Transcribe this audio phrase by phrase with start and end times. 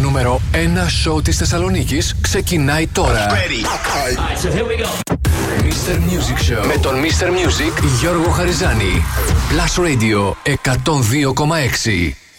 [0.00, 0.56] νούμερο 1
[0.88, 3.26] σόου της Θεσσαλονίκης ξεκινάει τώρα.
[3.28, 4.48] Right, so.
[5.60, 5.94] Mr.
[5.94, 7.26] Music Show με τον Mr.
[7.26, 9.04] Music Γιώργο Χαριζάνη.
[9.50, 12.29] Plus Radio 102,6.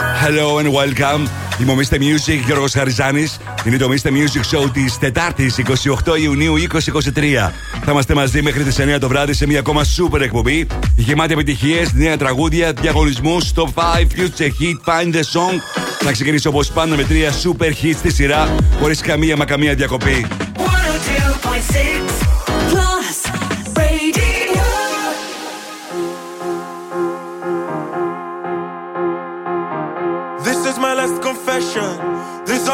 [0.00, 1.28] Hello and welcome.
[1.60, 1.94] Είμαι ο Mr.
[1.94, 3.38] Music, Γιώργος Χαριζάνης.
[3.64, 4.08] Είναι το Mr.
[4.08, 7.52] Music Show της Τετάρτης, 28 Ιουνίου 2023.
[7.84, 10.66] Θα είμαστε μαζί μέχρι τις 9 το βράδυ σε μια ακόμα super εκπομπή.
[10.96, 15.58] Γεμάτη επιτυχίες νέα τραγούδια, διαγωνισμούς στο 5, future hit, find the song.
[16.00, 20.26] Θα ξεκινήσω όπως πάντα με τρία super hits στη σειρά, χωρίς καμία μα καμία διακοπή.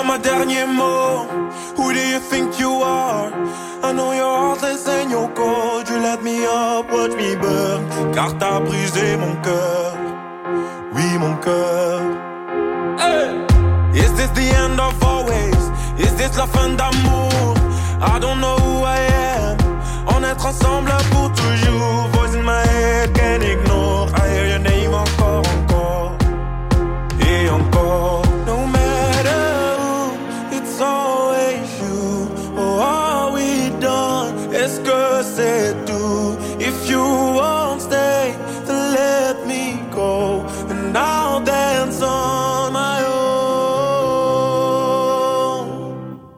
[0.05, 1.29] dernier mot.
[1.77, 3.33] Who do you think you are?
[3.83, 5.89] I know you're heartless and you're cold.
[5.89, 8.13] You let me up, watch me burn.
[8.15, 9.93] Car t'as brisé mon cœur.
[10.95, 12.01] Oui, mon cœur.
[13.95, 15.63] Is this the end of always?
[15.99, 17.55] Is this la fin d'amour?
[18.01, 19.57] I don't know who I am.
[20.09, 22.09] On est ensemble pour toujours.
[22.13, 23.66] Voice in my head, can't ignore.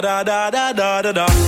[0.00, 1.47] da da da da da da.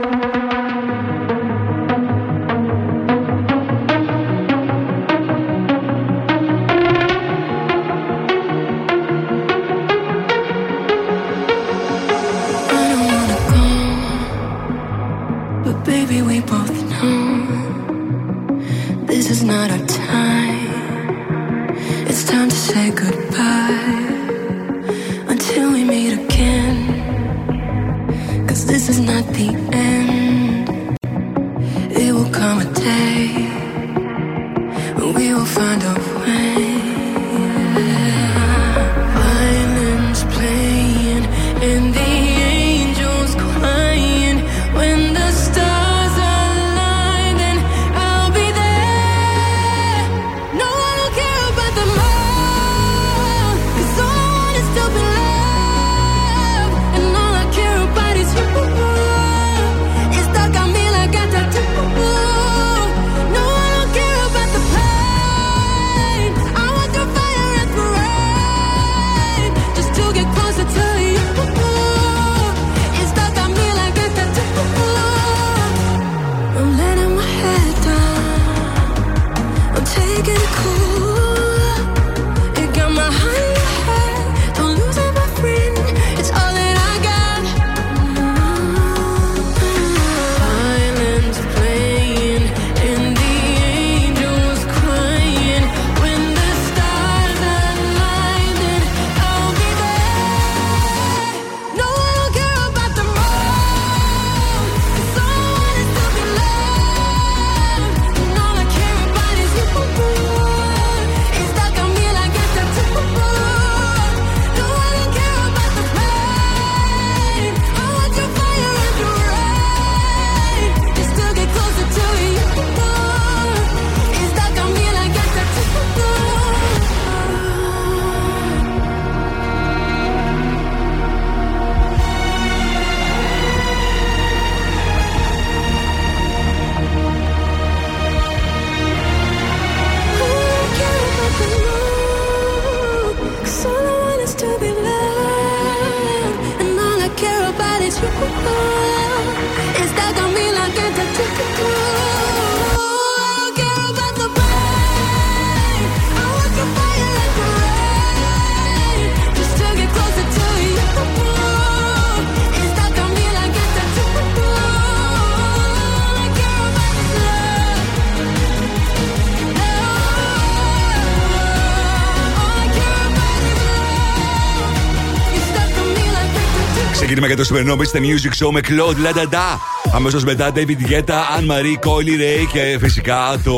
[177.13, 177.97] Ξεκίνημα για το σημερινό Mr.
[177.97, 179.57] Music Show με Claude Ladada.
[179.93, 183.53] Αμέσως μετά David Guetta, Anne Marie, Coily Ray και φυσικά το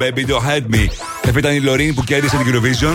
[0.00, 0.86] Baby Don't Hurt Me.
[1.24, 2.94] Αυτή ήταν η Λωρίν που κέρδισε την Eurovision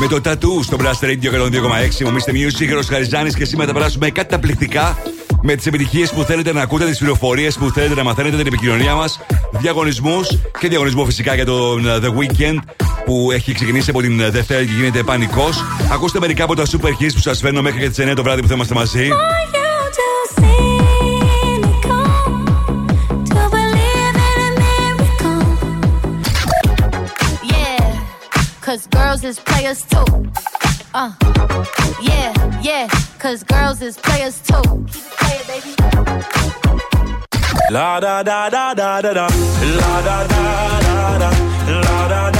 [0.00, 2.06] με το Tattoo στο Blast Radio 102,6.
[2.06, 2.32] Ο Mr.
[2.32, 4.98] Music, ο Χαριζάνης και σήμερα θα περάσουμε καταπληκτικά
[5.42, 8.94] με τις επιτυχίες που θέλετε να ακούτε, τις πληροφορίες που θέλετε να μαθαίνετε, την επικοινωνία
[8.94, 9.20] μας,
[9.50, 14.64] διαγωνισμούς και διαγωνισμό φυσικά για τον uh, The Weekend που έχει ξεκινήσει από την Δευτέρα
[14.64, 15.48] και γίνεται πανικό.
[15.92, 18.40] Ακούστε μερικά από τα super hits που σα φέρνω μέχρι και τι 9 το βράδυ
[18.40, 19.08] που θα είμαστε μαζί.
[27.54, 27.84] Yeah,
[28.66, 30.08] cause girls is players too.
[31.00, 31.10] Uh,
[32.10, 32.28] yeah,
[32.68, 32.84] yeah,
[33.22, 34.64] cause girls is players too.
[34.92, 35.72] Keep it playing, baby.
[37.74, 39.26] La da da da da da da.
[39.78, 40.42] La da da
[40.86, 41.30] da da.
[41.84, 42.35] La da da da da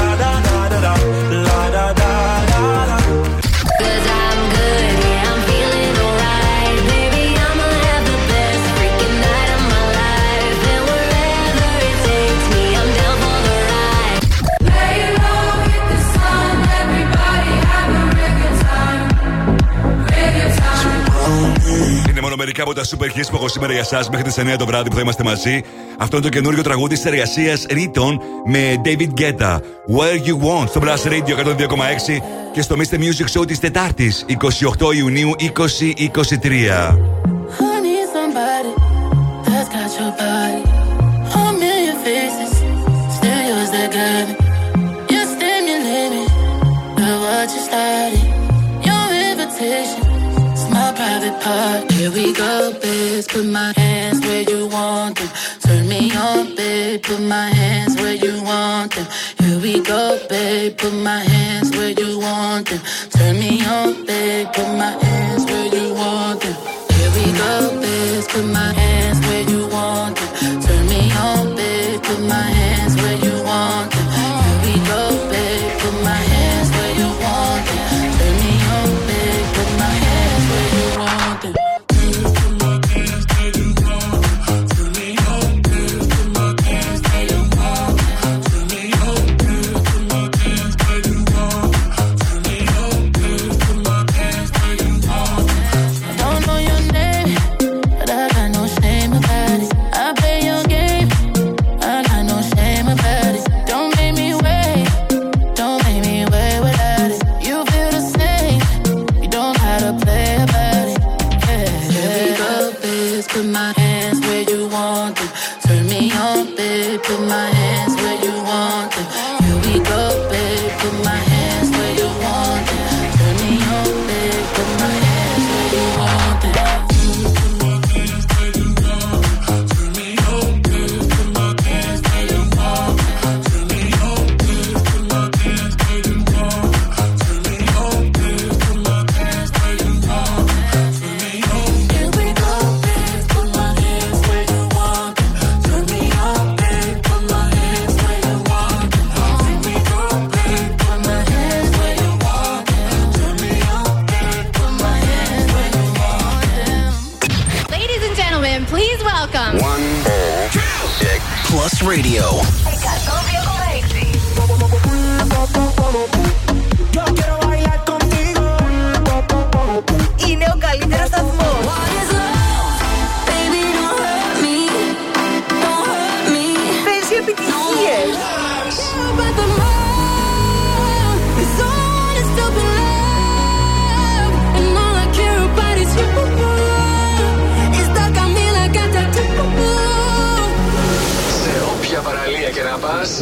[22.36, 24.66] μόνο μερικά από τα super hits που έχω σήμερα για εσά μέχρι τις 9 το
[24.66, 25.62] βράδυ που θα είμαστε μαζί.
[25.98, 29.58] Αυτό είναι το καινούριο τραγούδι της εργασίας Riton με David Guetta.
[29.96, 32.94] Where You Want στο Blast Radio 102,6 και στο Mr.
[32.94, 36.96] Music Show της Τετάρτης 28 Ιουνίου 2023.
[51.66, 51.92] Private.
[51.92, 53.24] Here we go, babe.
[53.28, 55.30] Put my hands where you want them.
[55.60, 57.02] Turn me on, babe.
[57.02, 59.06] Put my hands where you want them.
[59.40, 60.76] Here we go, babe.
[60.76, 62.80] Put my hands where you want them.
[63.10, 66.56] Turn me on, babe, put my hands where you want them.
[66.96, 70.62] Here we go, babe, put my hands where you want them.
[70.62, 71.55] Turn me on,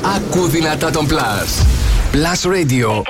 [0.04, 1.66] να πας, ακού δυνατά τον Plus.
[2.12, 3.02] Plus Radio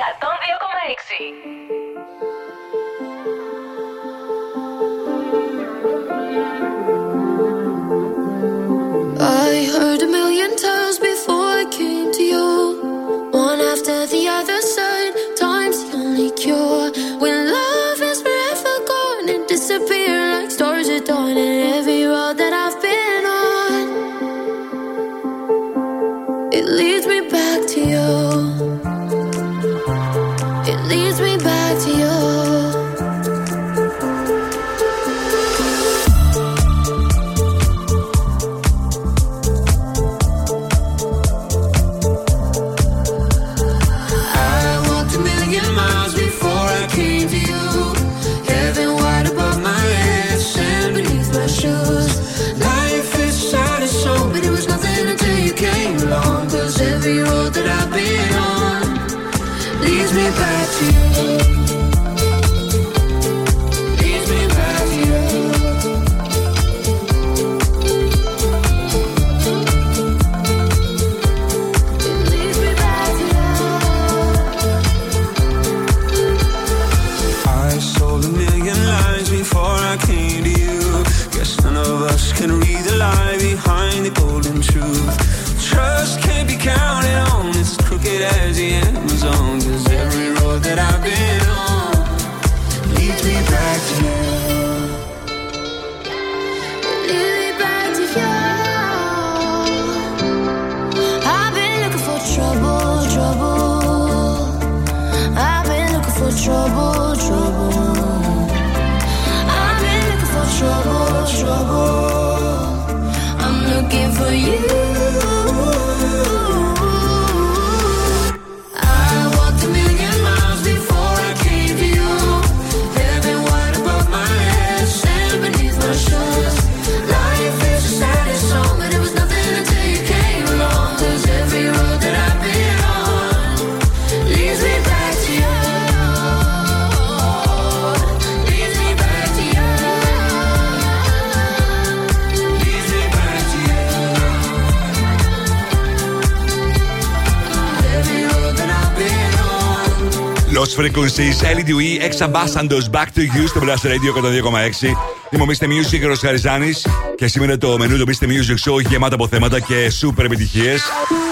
[151.15, 154.95] Lost Frequencies, LDUE, Ex Ambassadors, Back to You στο Blast Radio 102,6.
[155.29, 155.63] Είμαι ο Mr.
[155.63, 158.23] Music και ο Χαριζάνης και σήμερα το μενού του Mr.
[158.23, 160.81] Music Show γεμάτο από θέματα και super επιτυχίες.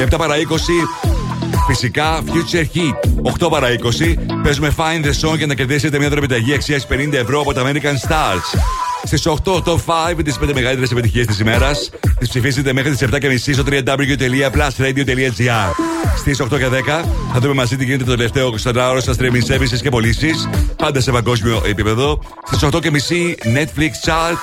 [0.09, 0.39] 7 παρα 20
[1.67, 2.93] Φυσικά Future Heat
[3.45, 3.73] 8 παρα 20.
[4.43, 7.95] Παίζουμε Find the Song για να κερδίσετε μια δωρεπιταγή αξίας 50 ευρώ από τα American
[8.07, 8.57] Stars.
[9.03, 11.89] Στις 8 top 5 τις 5 μεγαλύτερες επιτυχίες της ημέρας.
[12.19, 15.92] Τις ψηφίσετε μέχρι τις 7.30 στο www.plusradio.gr.
[16.23, 19.53] Στις 8 και 10 θα δούμε μαζί τι γίνεται το τελευταίο 24 ώρα στα streaming
[19.53, 20.49] services και πωλήσεις.
[20.75, 22.19] Πάντα σε παγκόσμιο επίπεδο.
[22.45, 22.79] Στις 8.30
[23.55, 24.37] Netflix chart.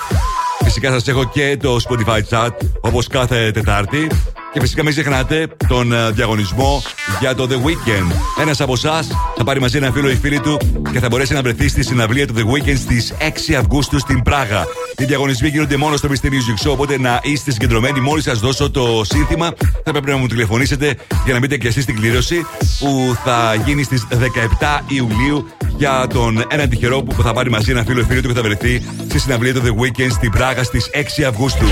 [0.64, 4.06] Φυσικά σας έχω και το Spotify chart όπως κάθε Τετάρτη.
[4.52, 6.82] Και φυσικά μην ξεχνάτε τον ε, διαγωνισμό
[7.20, 8.12] για το The Weekend.
[8.40, 10.58] Ένας από εσάς θα πάρει μαζί ένα φίλο ή φίλη του
[10.92, 13.14] και θα μπορέσει να βρεθεί στη συναυλία του The Weekend στις
[13.50, 14.66] 6 Αυγούστου στην Πράγα.
[15.00, 16.26] Οι διαγωνισμοί γίνονται μόνο στο Mr.
[16.26, 18.00] Music Show, οπότε να είστε συγκεντρωμένοι.
[18.00, 19.52] Μόλις σας δώσω το σύνθημα,
[19.84, 22.46] θα πρέπει να μου τηλεφωνήσετε για να μπείτε και εσείς στην κλήρωση
[22.78, 27.84] που θα γίνει στις 17 Ιουλίου για τον έναν τυχερό που θα πάρει μαζί ένα
[27.84, 30.90] φίλο ή φίλη του και θα βρεθεί στη συναυλία του The Weekend στην Πράγα στις
[31.20, 31.66] 6 Αυγούστου.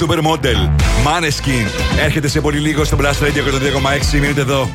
[0.00, 0.70] Supermodel,
[1.04, 1.66] Maneskin.
[2.04, 3.42] Έρχεται σε πολύ λίγο στο Blast Radio
[4.12, 4.18] 102,6.
[4.20, 4.68] Μείνετε εδώ.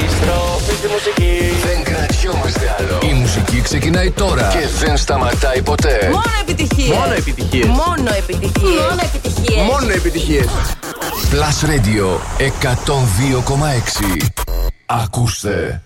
[0.00, 1.38] Επιστροφή στη μουσική.
[1.66, 2.98] Δεν κρατιόμαστε άλλο.
[3.10, 6.08] Η μουσική ξεκινάει τώρα και δεν σταματάει ποτέ.
[6.12, 6.96] Μόνο επιτυχίες.
[6.96, 7.66] Μόνο επιτυχίες.
[7.66, 8.80] Μόνο επιτυχίες.
[8.88, 9.64] Μόνο επιτυχίες.
[9.66, 10.46] Μόνο επιτυχίες.
[11.32, 14.26] Plus Radio 102,6.
[14.86, 15.85] Ακούστε.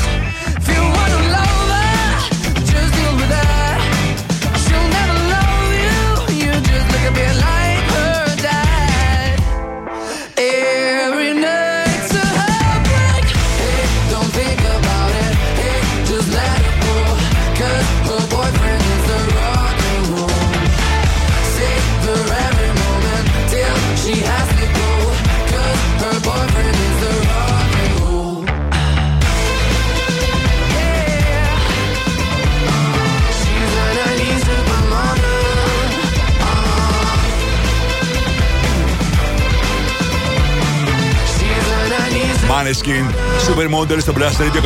[42.71, 43.05] 90s Maneskin,
[43.47, 44.61] Supermodel στο Blast Radio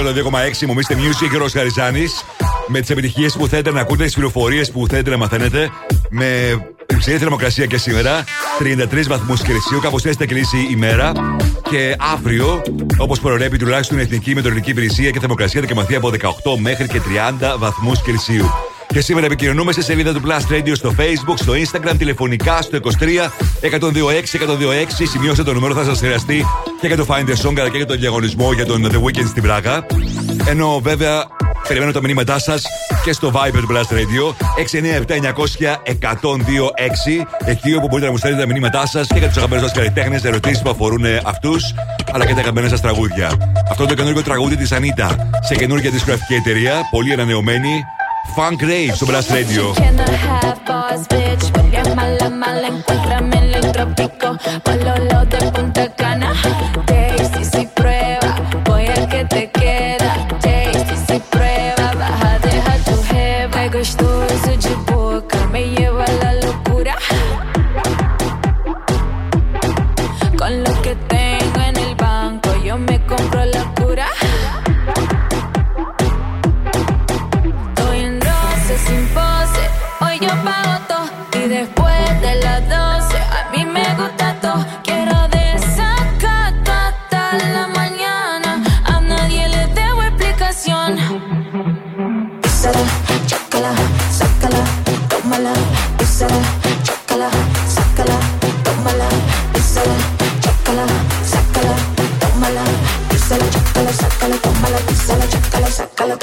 [0.60, 0.66] 102,6.
[0.66, 0.94] Μου Mr.
[0.94, 2.24] Music και ο Χαριζάνης.
[2.68, 5.70] Με τις επιτυχίες που θέλετε να ακούτε, τις πληροφορίες που θέλετε να μαθαίνετε.
[6.10, 6.26] Με
[6.88, 8.24] υψηλή θερμοκρασία και σήμερα.
[8.60, 11.12] 33 βαθμούς Κελσίου, κάπως έτσι θα κυλήσει η μέρα.
[11.70, 12.62] Και αύριο,
[12.98, 17.00] όπως προβλέπει τουλάχιστον η Εθνική Μετεωρολογική Υπηρεσία και θερμοκρασία, θα κυμαθεί από 18 μέχρι και
[17.00, 18.52] 30 βαθμούς Κελσίου.
[18.96, 23.30] Και σήμερα επικοινωνούμε σε σελίδα του Plus Radio στο Facebook, στο Instagram, τηλεφωνικά στο 23
[23.62, 25.08] 126 126.
[25.12, 26.46] Σημειώστε το νούμερο, θα σας χρειαστεί
[26.82, 29.28] και για το Find the Song αλλά και για τον διαγωνισμό για τον The Weekend
[29.28, 29.86] στην Πράγα.
[30.48, 31.26] Ενώ βέβαια
[31.68, 32.64] περιμένω τα μηνύματά σας
[33.04, 34.34] και στο Viber του Blast Radio
[35.02, 37.26] 697 900 1026.
[37.46, 40.24] Εκεί όπου μπορείτε να μου στέλνετε τα μηνύματά σας και για τους αγαπημένους σας καλλιτέχνες,
[40.24, 41.74] ερωτήσεις που αφορούν αυτούς,
[42.12, 43.28] αλλά και τα αγαπημένα σας τραγούδια.
[43.70, 47.84] Αυτό είναι το καινούργιο τραγούδι της Ανίτα σε καινούργια δισκογραφική εταιρεία, πολύ ανανεωμένη.
[48.37, 49.65] Funk Rave στο Blast Radio.
[49.75, 51.45] Cannot have boss, bitch.
[51.53, 52.67] Porque es mala, mala.
[52.67, 54.29] Encuéntrame en el trópico.
[54.63, 56.31] Pololo de Punta Cana.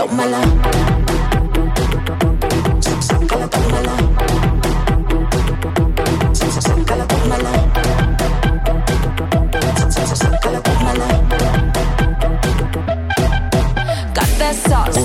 [0.02, 0.40] tómala.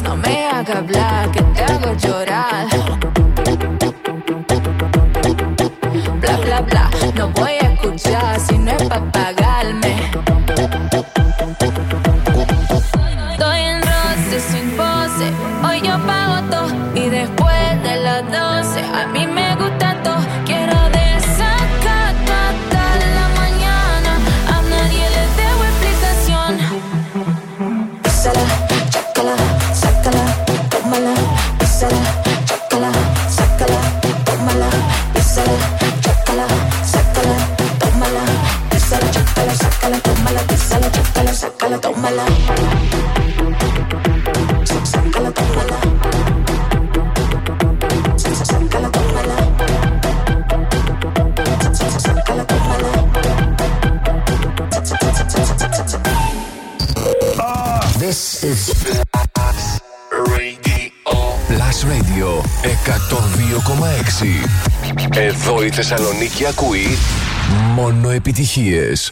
[0.04, 2.68] No me haga hablar, que te hago llorar.
[6.22, 10.37] Bla, bla, bla, no voy a escuchar si no es para pagarme.
[65.58, 66.98] Εδώ η Θεσσαλονίκη ακούει
[67.76, 69.12] μόνο επιτυχίες.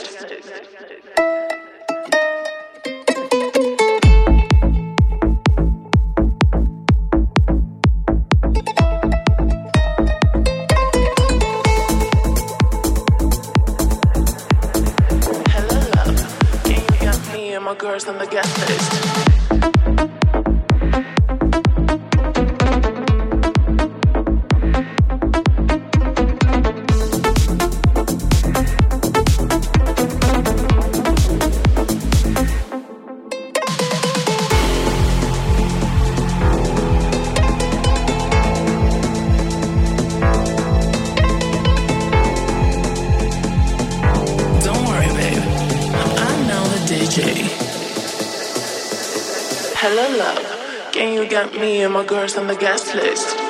[52.03, 53.40] girls on the guest list.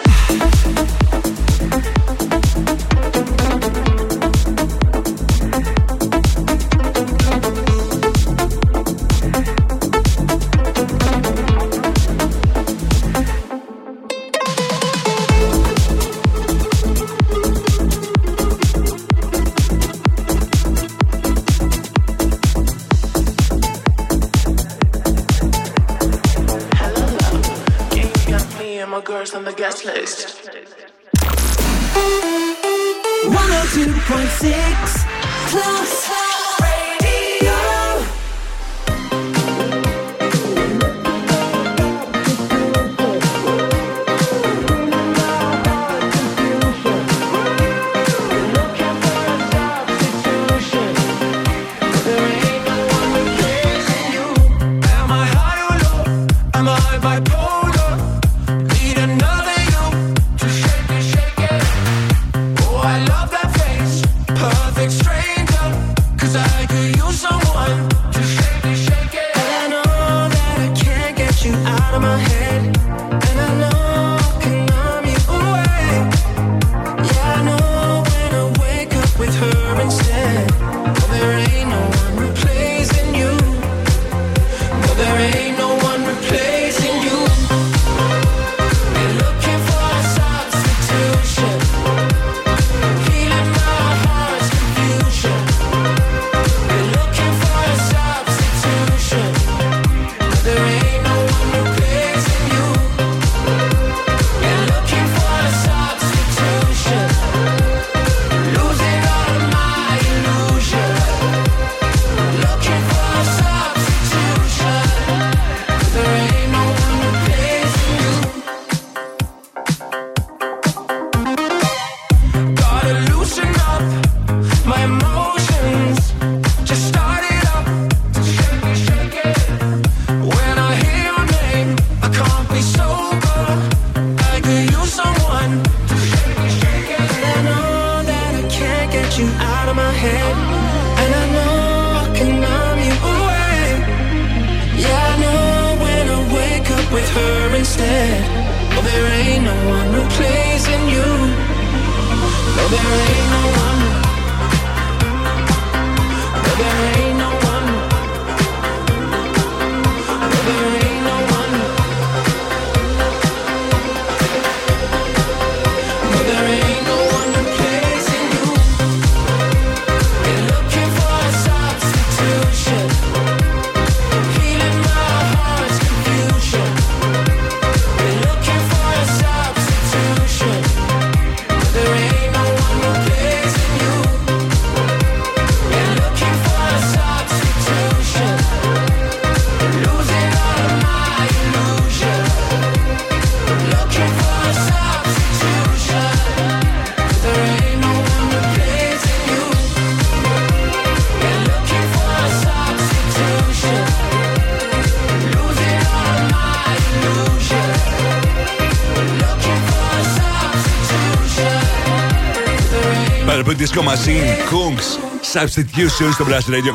[213.74, 214.88] Disco Machine, Kungs,
[215.34, 216.72] Substitution στο Blast Radio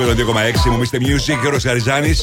[0.65, 0.71] 102,6.
[0.71, 0.97] Μου Mr.
[0.97, 2.15] Music, Γιώργο Χαριζάνη.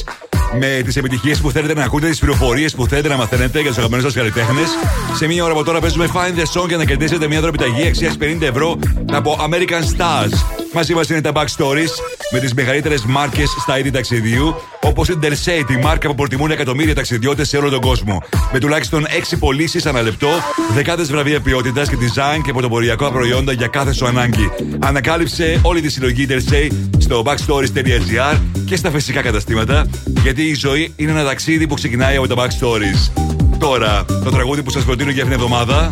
[0.58, 3.76] Με τις επιτυχίες που θέλετε να ακούτε, τις πληροφορίες που θέλετε να μαθαίνετε για τους
[3.76, 4.68] αγαπημένους σας καλλιτέχνες.
[5.14, 8.14] Σε μία ώρα από τώρα παίζουμε Find the Song για να κερδίσετε μια δωρεπιταγή αξία
[8.20, 8.78] 50 ευρώ
[9.12, 10.32] από American Stars.
[10.72, 11.90] Μαζί μας είναι τα Backstories
[12.30, 16.94] με τις μεγαλύτερες μάρκες στα είδη ταξιδιού, όπως η Interstate, η μάρκα που προτιμούν εκατομμύρια
[16.94, 18.22] ταξιδιώτες σε όλο τον κόσμο.
[18.52, 20.28] Με τουλάχιστον 6 πωλήσεις ανά λεπτό,
[20.74, 24.50] δεκάδες βραβεία ποιότητας και design και πρωτοποριακά προϊόντα για κάθε σου ανάγκη.
[24.78, 29.86] Ανακάλυψε όλη τη συλλογή Interstate στο backstories.gr και στα φυσικά καταστήματα,
[30.22, 33.22] γιατί η ζωή είναι ένα ταξίδι που ξεκινάει από τα Backstories.
[33.58, 35.90] Τώρα, το τραγούδι που σας προτείνω για αυτήν την εβδομάδα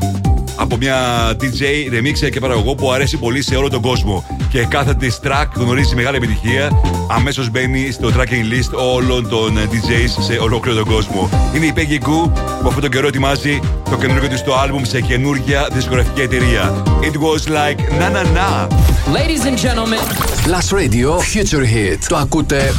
[0.57, 0.97] από μια
[1.41, 4.25] DJ, remixer και παραγωγό που αρέσει πολύ σε όλο τον κόσμο.
[4.51, 6.71] Και κάθε της track γνωρίζει μεγάλη επιτυχία.
[7.11, 11.29] Αμέσως μπαίνει στο tracking list όλων των DJs σε ολόκληρο τον κόσμο.
[11.55, 12.31] Είναι η Peggy Goo
[12.63, 13.61] που αυτόν τον καιρό ετοιμάζει
[13.93, 16.83] το καινούργιο της το album σε καινούργια δισκογραφική εταιρεία.
[17.01, 18.69] It was like na na na.
[19.17, 20.01] Ladies and gentlemen.
[20.47, 21.99] Plus Radio Future Hit.
[22.09, 22.73] Το ακούτε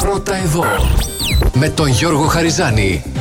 [0.00, 0.64] πρώτα εδώ.
[1.54, 3.11] Με τον Γιώργο Χαριζάνη.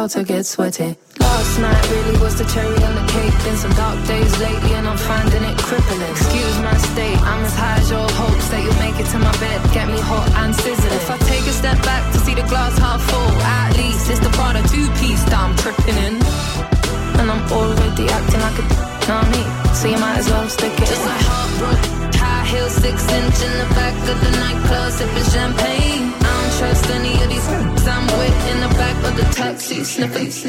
[0.00, 0.99] about to get sweaty.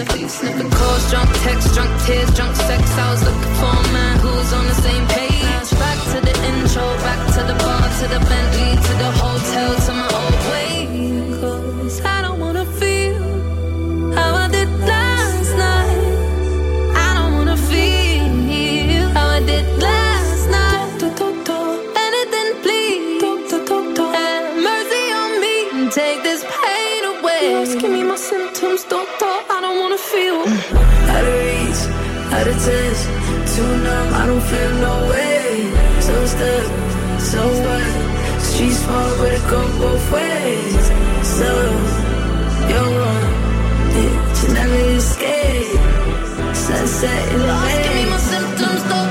[0.03, 0.60] sniffy, sniffy.
[32.61, 33.05] pretends
[33.55, 34.13] to numb.
[34.13, 35.73] I don't feel no way.
[35.99, 38.41] So stuck, so what?
[38.41, 40.85] Streets fall, but it go both ways.
[41.37, 41.49] So
[42.69, 43.29] you're one,
[43.93, 45.79] bitch, you never escape.
[46.55, 47.83] Sunset in the way.
[47.83, 49.10] Give me my symptoms, though.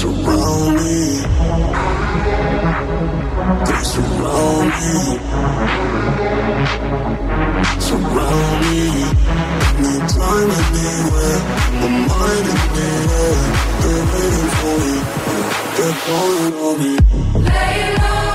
[0.00, 1.20] surround me.
[3.66, 4.96] They surround me.
[7.88, 8.78] Surround me.
[9.84, 11.40] Anytime, anywhere.
[11.80, 13.40] My mind is anywhere.
[13.82, 14.94] They're waiting for me.
[15.76, 16.92] They're calling on me.
[17.50, 18.29] Lay low.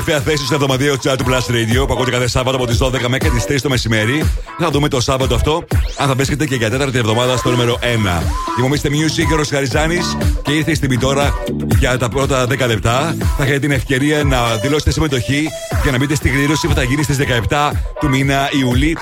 [0.00, 3.08] Κορυφαία θέση στο εβδομαδιαίο chat του Plus Radio που ακούτε κάθε Σάββατο από τις 12
[3.08, 4.24] μέχρι τις 3 το μεσημέρι.
[4.58, 5.64] Θα δούμε το Σάββατο αυτό
[5.96, 8.22] αν θα βρίσκεται και για τέταρτη εβδομάδα στο νούμερο 1.
[8.58, 11.34] Υπομείστε Music, ο Χαριζάνης και ήρθε στην τώρα
[11.78, 13.16] για τα πρώτα 10 λεπτά.
[13.36, 15.48] Θα έχετε την ευκαιρία να δηλώσετε συμμετοχή
[15.82, 17.16] για να μπείτε στην κλήρωση που θα γίνει στις
[17.48, 17.70] 17
[18.00, 18.96] του μήνα Ιουλή.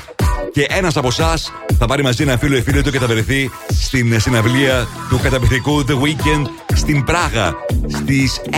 [0.52, 3.50] Και ένας από εσάς θα πάρει μαζί ένα φίλο ή φίλο του και θα βρεθεί
[3.80, 7.54] στην συναυλία του καταπληκτικού The Weekend στην Πράγα
[7.88, 8.54] στις 6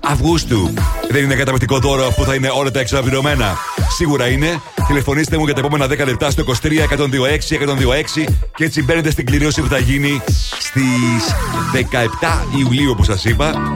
[0.00, 0.70] Αυγούστου.
[1.10, 3.58] Δεν είναι καταπληκτικό δώρο αφού θα είναι όλα τα έξοδα πληρωμένα.
[3.96, 4.60] Σίγουρα είναι.
[4.86, 7.04] Τηλεφωνήστε μου για τα επόμενα 10 λεπτά στο 23 126
[8.24, 10.22] 126 και έτσι μπαίνετε στην κληρίωση που θα γίνει
[10.58, 11.34] στις
[11.72, 13.74] 17 Ιουλίου, όπως σας είπα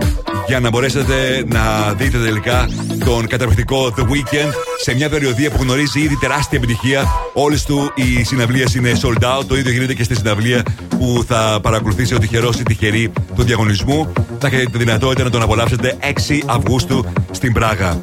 [0.50, 2.68] για να μπορέσετε να δείτε τελικά
[3.04, 7.04] τον καταπληκτικό The Weekend σε μια περιοδία που γνωρίζει ήδη τεράστια επιτυχία.
[7.32, 9.44] Όλες του οι συναυλίες είναι sold out.
[9.46, 14.12] Το ίδιο γίνεται και στη συναυλία που θα παρακολουθήσει ο τυχερό ή τυχερή του διαγωνισμού.
[14.38, 18.00] Θα έχετε τη δυνατότητα να τον απολαύσετε 6 Αυγούστου στην Πράγα.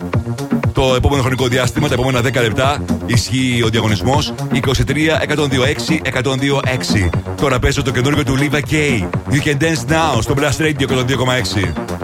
[0.74, 4.60] Το επόμενο χρονικό διάστημα, τα επόμενα 10 λεπτά, ισχύει ο διαγωνισμός 23
[5.28, 7.10] 126 126.
[7.36, 9.04] Τώρα παίζω το καινούργιο του Liva K.
[9.32, 11.97] You can dance now στο Blast Radio 102,6.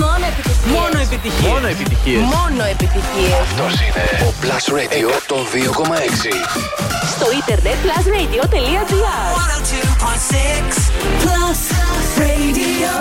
[0.00, 0.76] Μόνο επιτυχίες.
[0.76, 1.42] Μόνο επιτυχίες.
[1.52, 2.22] Μόνο επιτυχίες.
[2.34, 3.32] Μόνο επιτυχίες.
[3.46, 6.32] Αυτός είναι ο Plus Radio 102,6.
[7.12, 8.84] Στο ίντερνετ plusradio.gr
[11.22, 11.62] Plus
[12.22, 12.92] Radio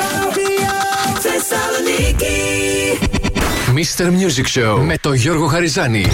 [1.26, 2.40] Θεσσαλονίκη
[3.76, 4.06] Mr.
[4.06, 6.08] Music Show με τον Γιώργο Χαριζάνη.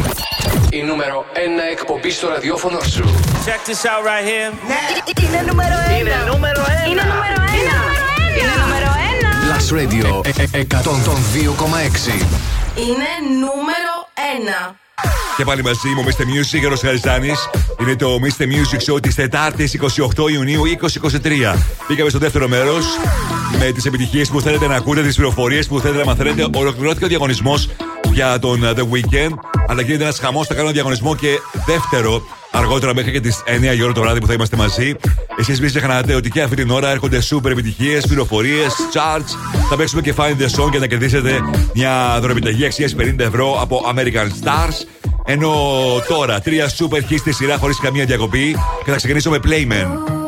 [0.69, 1.37] Η νούμερο 1
[1.71, 3.03] εκπομπή στο ραδιόφωνο σου.
[3.45, 4.51] Check this out right here.
[5.23, 5.97] Είναι νούμερο ένα.
[5.97, 6.85] Είναι νούμερο ένα.
[6.89, 7.77] Είναι νούμερο ένα.
[8.39, 9.08] Είναι νούμερο ένα.
[9.69, 12.11] Plus Radio ε- ε- 102,6.
[12.75, 13.09] Είναι
[13.39, 13.95] νούμερο
[14.35, 14.75] ένα.
[15.37, 16.21] Και πάλι μαζί μου, Mr.
[16.21, 17.49] Music, Γιώργος Χαριζάνης.
[17.81, 18.43] Είναι το Mr.
[18.43, 21.55] Music Show της Τετάρτης 28 Ιουνίου 2023.
[21.87, 22.85] Μπήκαμε στο δεύτερο μέρος
[23.59, 26.47] με τις επιτυχίες που θέλετε να ακούτε, τις πληροφορίες που θέλετε να μαθαίνετε.
[26.59, 27.69] Ολοκληρώθηκε ο διαγωνισμός
[28.13, 29.33] για τον uh, The Weekend.
[29.67, 33.43] Αλλά γίνεται ένας χαμός, θα κάνω διαγωνισμό και δεύτερο αργότερα μέχρι και τις
[33.73, 34.95] 9 η ώρα το βράδυ που θα είμαστε μαζί.
[35.39, 39.59] Εσείς μην ξεχνάτε ότι και αυτή την ώρα έρχονται super επιτυχίες, πληροφορίες, charts.
[39.69, 41.41] Θα παίξουμε και Find the Song για να κερδίσετε
[41.73, 44.85] μια δωρεπιταγή αξίας 50 ευρώ από American Stars.
[45.25, 45.53] Ενώ
[46.07, 50.18] τώρα τρία super hits στη σειρά χωρίς καμία διακοπή και θα ξεκινήσω με Playman.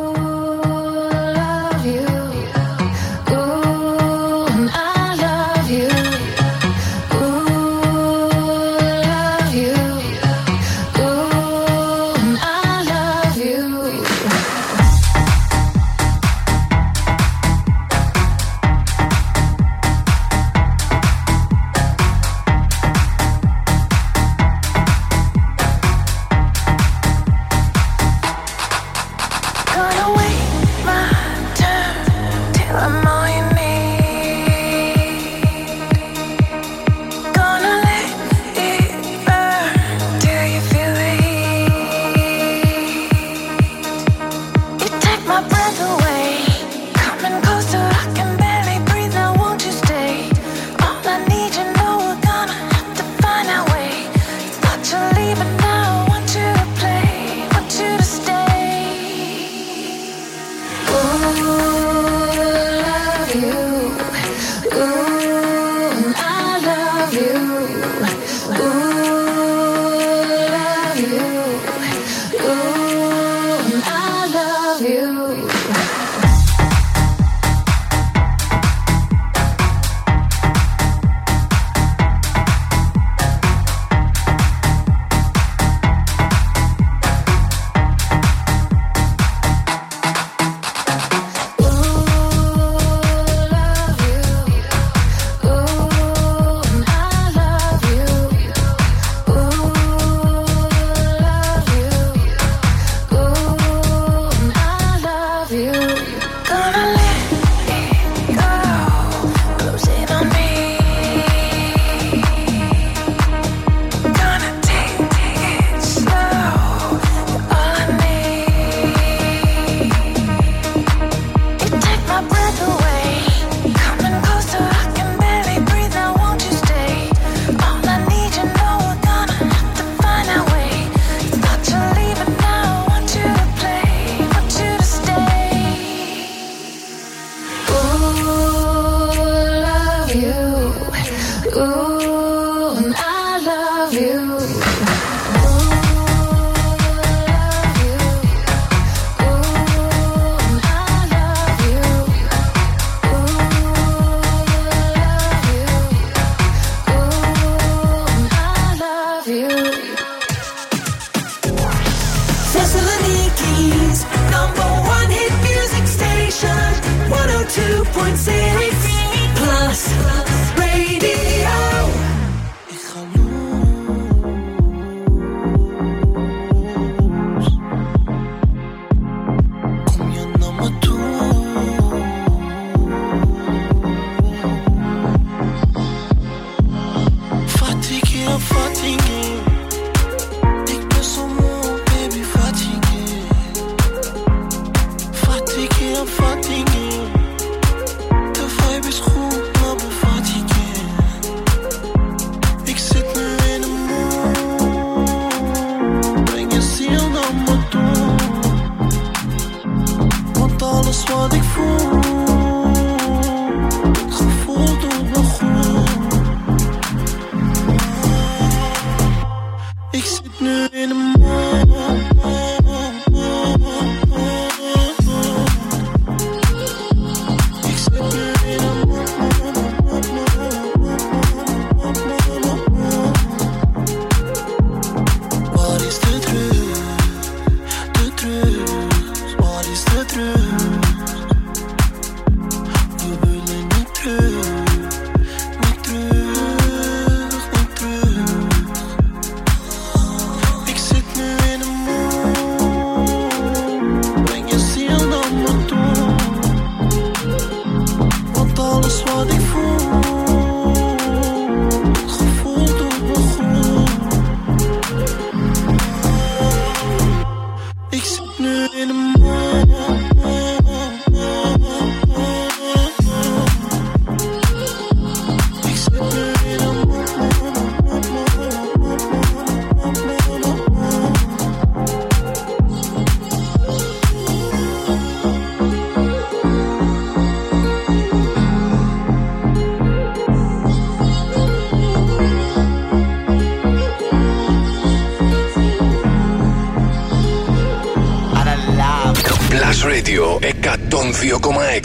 [301.74, 301.84] Η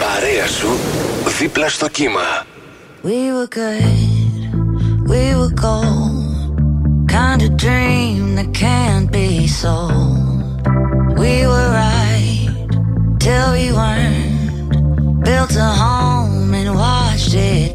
[0.00, 0.68] παρέα σου
[1.38, 2.46] δίπλα στο κύμα.
[3.04, 6.24] We were good, we were gold.
[7.18, 10.44] Kind of dream that can't be sold.
[11.22, 12.48] We were right
[13.24, 14.72] till we weren't.
[15.28, 17.73] Built a home and watched it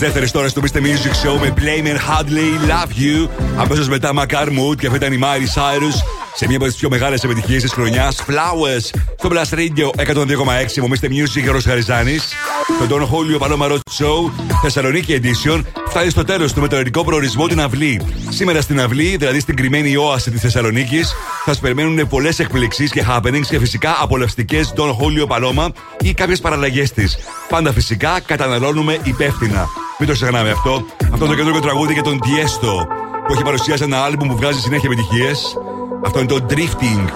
[0.00, 0.76] Δεύτερες τώρα του Mr.
[0.76, 3.28] Music Show με Playman Hadley, Hardly Love You.
[3.56, 5.94] Αμέσως μετά Μακάρ Mood και αυτή ήταν η Miley Cyrus
[6.34, 8.24] σε μια από τις πιο μεγάλες επιτυχίες της χρονιάς.
[8.26, 11.04] Flowers στο Blast Radio 102,6 μου Mr.
[11.04, 12.32] Music ο Χαριζάνης.
[12.78, 14.30] Το Don Julio Paloma Road Show
[14.62, 18.00] Θεσσαλονίκη Edition φτάνει στο τέλος του με το προορισμό την Αυλή.
[18.28, 21.08] Σήμερα στην Αυλή, δηλαδή στην κρυμμένη όαση της Θεσσαλονίκης,
[21.44, 25.68] θα σας περιμένουν πολλές εκπληξίε και happenings και φυσικά απολαυστικές Don Julio Paloma
[26.00, 27.18] ή κάποιες παραλλαγές της.
[27.48, 29.68] Πάντα φυσικά καταναλώνουμε υπεύθυνα.
[30.00, 30.84] Μην το ξεχνάμε αυτό.
[31.12, 32.86] Αυτό είναι το καινούργιο τραγούδι για τον Τιέστο
[33.26, 35.58] που έχει παρουσιάσει ένα άλμπουμ που βγάζει συνέχεια επιτυχίες.
[36.04, 37.08] Αυτό είναι το Drifting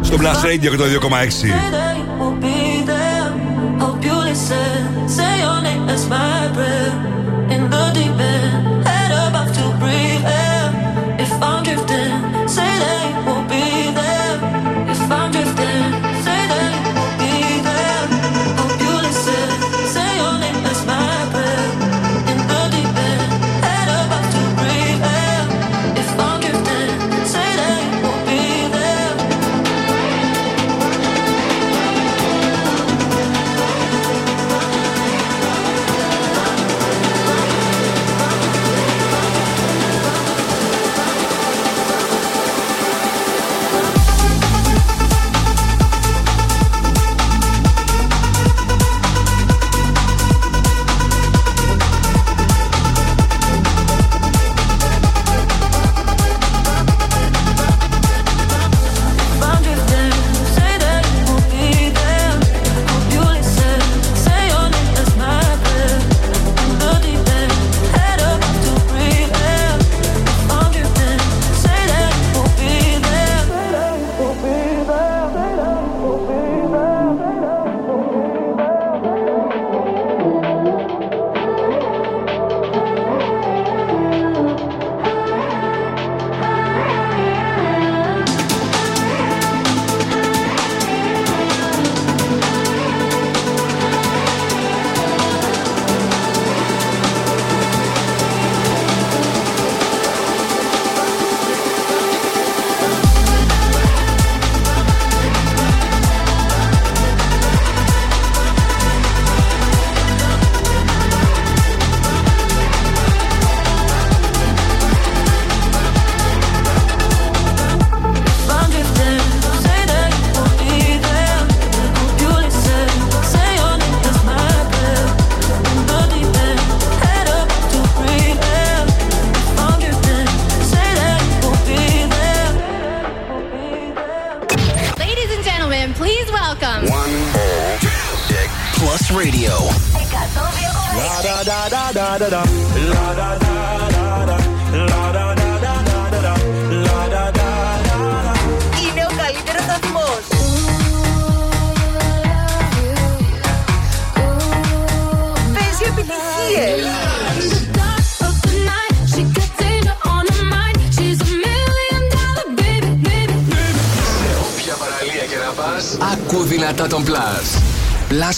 [0.00, 0.86] στο Blast Radio και το 2,6.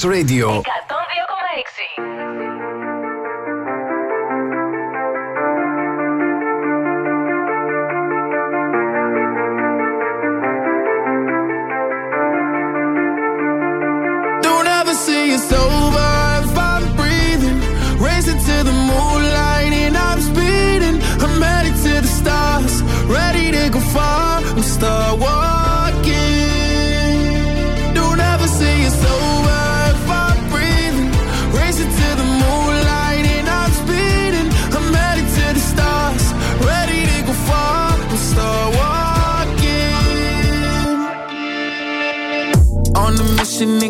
[0.04, 0.62] Radio.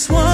[0.00, 0.29] just one.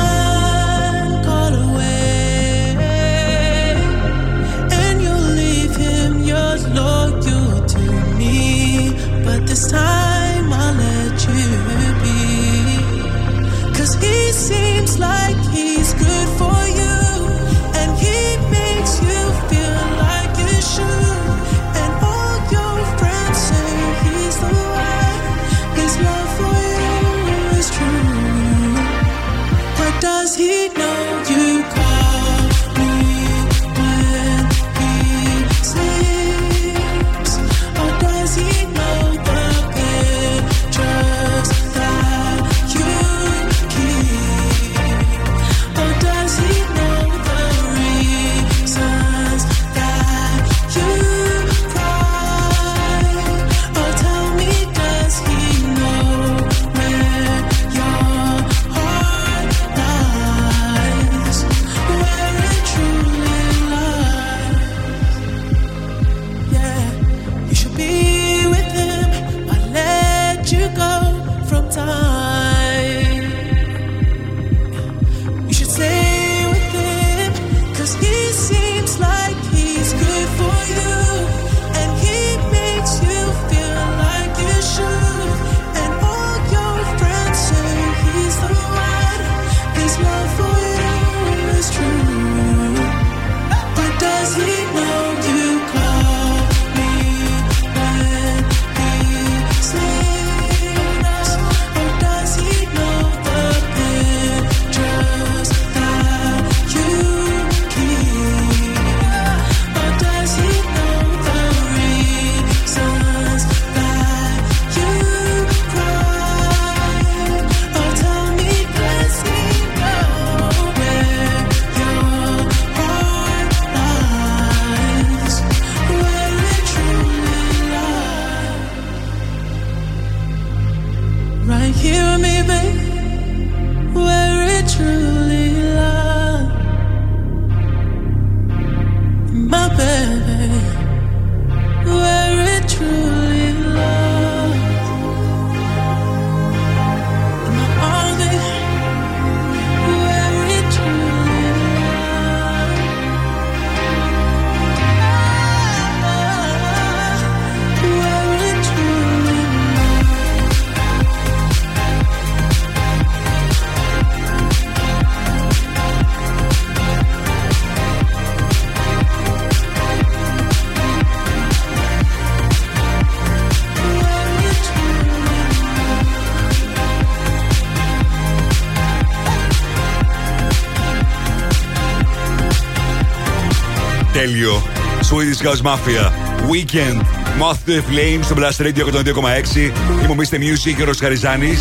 [185.47, 186.11] House Mafia.
[186.51, 187.01] Weekend.
[187.41, 189.57] Moth the Flame στο Blast Radio 102,6.
[190.03, 190.35] Είμαι ο Mr.
[190.35, 191.59] Music και ο Ροσχαριζάνη.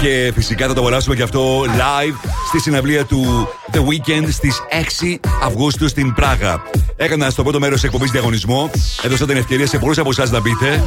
[0.00, 4.60] Και φυσικά θα το αγοράσουμε και αυτό live στη συναυλία του The Weekend στις
[5.02, 6.62] 6 Αυγούστου στην Πράγα.
[6.96, 8.70] Έκανα στο πρώτο μέρος εκπομπής διαγωνισμό.
[9.02, 10.84] Έδωσα την ευκαιρία σε πολλούς από εσάς να μπείτε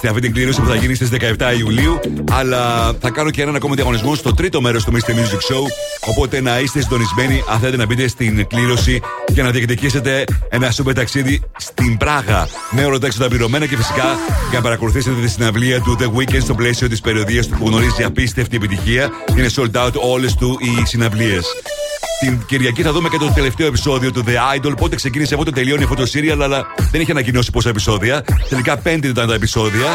[0.00, 1.98] σε αυτή την κλήρωση που θα γίνει στις 17 Ιουλίου.
[2.30, 5.10] Αλλά θα κάνω και έναν ακόμα διαγωνισμό στο τρίτο μέρος του Mr.
[5.10, 5.62] Music Show.
[6.08, 9.00] Οπότε να είστε συντονισμένοι αν θέλετε να μπείτε στην κλήρωση
[9.36, 12.48] και να διεκδικήσετε ένα σούπερ ταξίδι στην Πράγα.
[12.70, 14.04] Με όλα τα έξοδα πληρωμένα και φυσικά
[14.50, 18.02] για να παρακολουθήσετε τη συναυλία του The Weekend στο πλαίσιο της περιοδίας του που γνωρίζει
[18.02, 19.10] απίστευτη επιτυχία.
[19.36, 21.46] Είναι sold out όλες του οι συναυλίες.
[22.20, 24.76] Την Κυριακή θα δούμε και το τελευταίο επεισόδιο του The Idol.
[24.76, 28.24] Πότε ξεκίνησε, πότε τελειώνει αυτό το serial, αλλά δεν είχε ανακοινώσει πόσα επεισόδια.
[28.48, 29.86] Τελικά πέντε ήταν τα επεισόδια.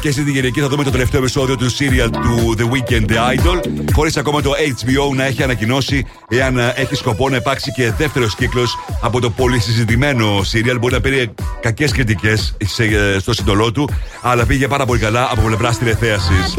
[0.00, 3.60] Και στην Κυριακή θα δούμε το τελευταίο επεισόδιο του serial του The Weekend The Idol.
[3.94, 8.34] Χωρίς ακόμα το HBO να έχει ανακοινώσει εάν ε, έχει σκοπό να υπάρξει και δεύτερος
[8.34, 11.26] κύκλος από το πολύ συζητημένο Sirial, μπορεί να πήρε
[11.60, 13.88] κακές κριτικές ε, στο σύντολό του,
[14.22, 16.54] αλλά πήγε πάρα πολύ καλά από πλευρά τηλεθέασης.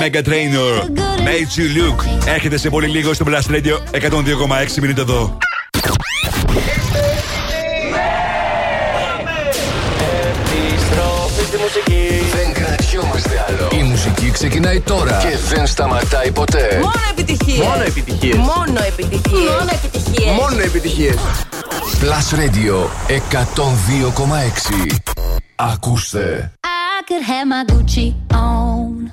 [0.00, 0.72] Mega Trainer,
[1.28, 2.28] made you look.
[2.34, 5.38] Έχετε σε πολύ λίγο στο Black Studio 102,6 μηνύματα εδώ.
[14.38, 16.78] Ξεκινάει τώρα και δεν σταματάει ποτέ.
[16.80, 17.66] Μόνο επιτυχίες.
[17.66, 18.36] Μόνο επιτυχίες.
[18.36, 19.50] Μόνο επιτυχίες.
[19.58, 20.34] Μόνο επιτυχίες.
[20.34, 21.16] Μόνο επιτυχίες.
[22.00, 22.76] Plus Radio
[23.08, 24.96] 102,6.
[25.56, 26.52] Ακούστε.
[26.64, 29.10] I could have my Gucci on.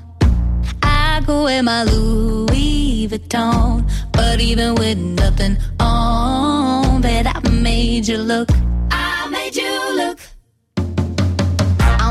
[0.84, 3.86] I could wear my Louis Vuitton.
[4.17, 8.49] But even with nothing on, bet I made you look.
[8.91, 10.17] I made you look.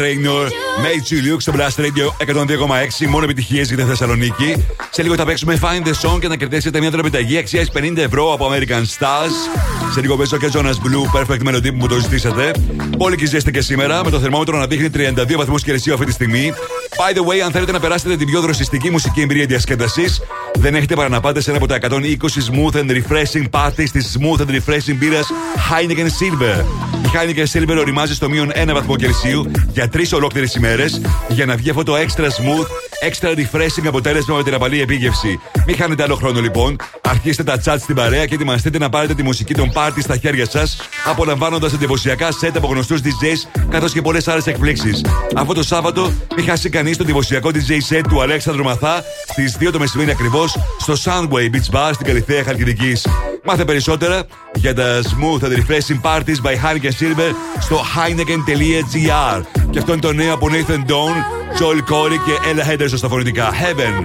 [0.00, 0.48] Trainor,
[0.84, 3.06] Made You Look στο Blast Radio 102,6.
[3.08, 4.66] Μόνο επιτυχίες για τη Θεσσαλονίκη.
[4.90, 8.32] Σε λίγο θα παίξουμε Find the Song και να κερδίσετε μια δωρεπιταγή αξίας 50 ευρώ
[8.32, 9.60] από American Stars.
[9.92, 12.50] Σε λίγο παίζω και Jonas Blue, Perfect Melody που μου το ζητήσατε.
[12.98, 16.12] Πολύ και ζέστε και σήμερα με το θερμόμετρο να δείχνει 32 βαθμούς Κελσίου αυτή τη
[16.12, 16.52] στιγμή.
[16.96, 20.20] By the way, αν θέλετε να περάσετε την πιο δροσιστική μουσική εμπειρία διασκέδασης,
[20.58, 24.18] δεν έχετε παρά να πάτε σε ένα από τα 120 smooth and refreshing parties της
[24.18, 25.20] smooth and refreshing μπύρα
[25.70, 26.64] Heineken Silver.
[27.04, 30.69] Η Heineken Silver οριμάζει στο μείον 1 βαθμό Κελσίου για τρεις ολόκληρες ημέρες
[31.28, 32.66] για να βγει αυτό το extra smooth,
[33.02, 35.40] Extra refreshing αποτέλεσμα με την απαλή επίγευση.
[35.66, 36.76] Μην χάνετε άλλο χρόνο λοιπόν.
[37.00, 40.46] Αρχίστε τα chat στην παρέα και ετοιμαστείτε να πάρετε τη μουσική των πάρτι στα χέρια
[40.50, 45.04] σας, απολαμβάνοντας εντυπωσιακά set από γνωστούς DJs καθώς και πολλές άλλες εκπλήξεις.
[45.34, 49.72] Αυτό το Σάββατο μην χάσει κανείς το εντυπωσιακό DJ set του Αλέξανδρου Μαθά στις 2
[49.72, 53.06] το μεσημέρι ακριβώς στο Soundway Beach Bar στην Καλυθέα Χαλκιδικής.
[53.44, 54.22] Μάθε περισσότερα
[54.54, 59.42] για τα smooth and refreshing parties by Heineken Silver στο heineken.gr.
[59.70, 61.16] Και αυτό είναι το νέο από Nathan Doan,
[61.58, 62.89] Joel Corey και Ella Henderson.
[62.92, 63.50] αμέσω στα φορητικά.
[63.50, 64.04] Heaven.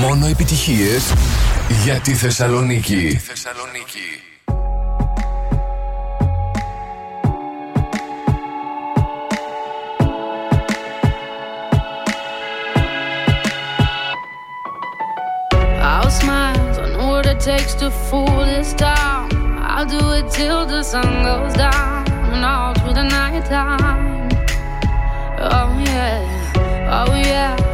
[0.00, 0.98] Μόνο επιτυχίε
[1.84, 3.20] για τη Θεσσαλονίκη.
[3.26, 4.24] Θεσσαλονίκη.
[17.44, 19.28] takes to fool this town.
[19.58, 24.28] I'll do it till the sun goes down and all through the night time.
[25.38, 27.73] Oh yeah, oh yeah.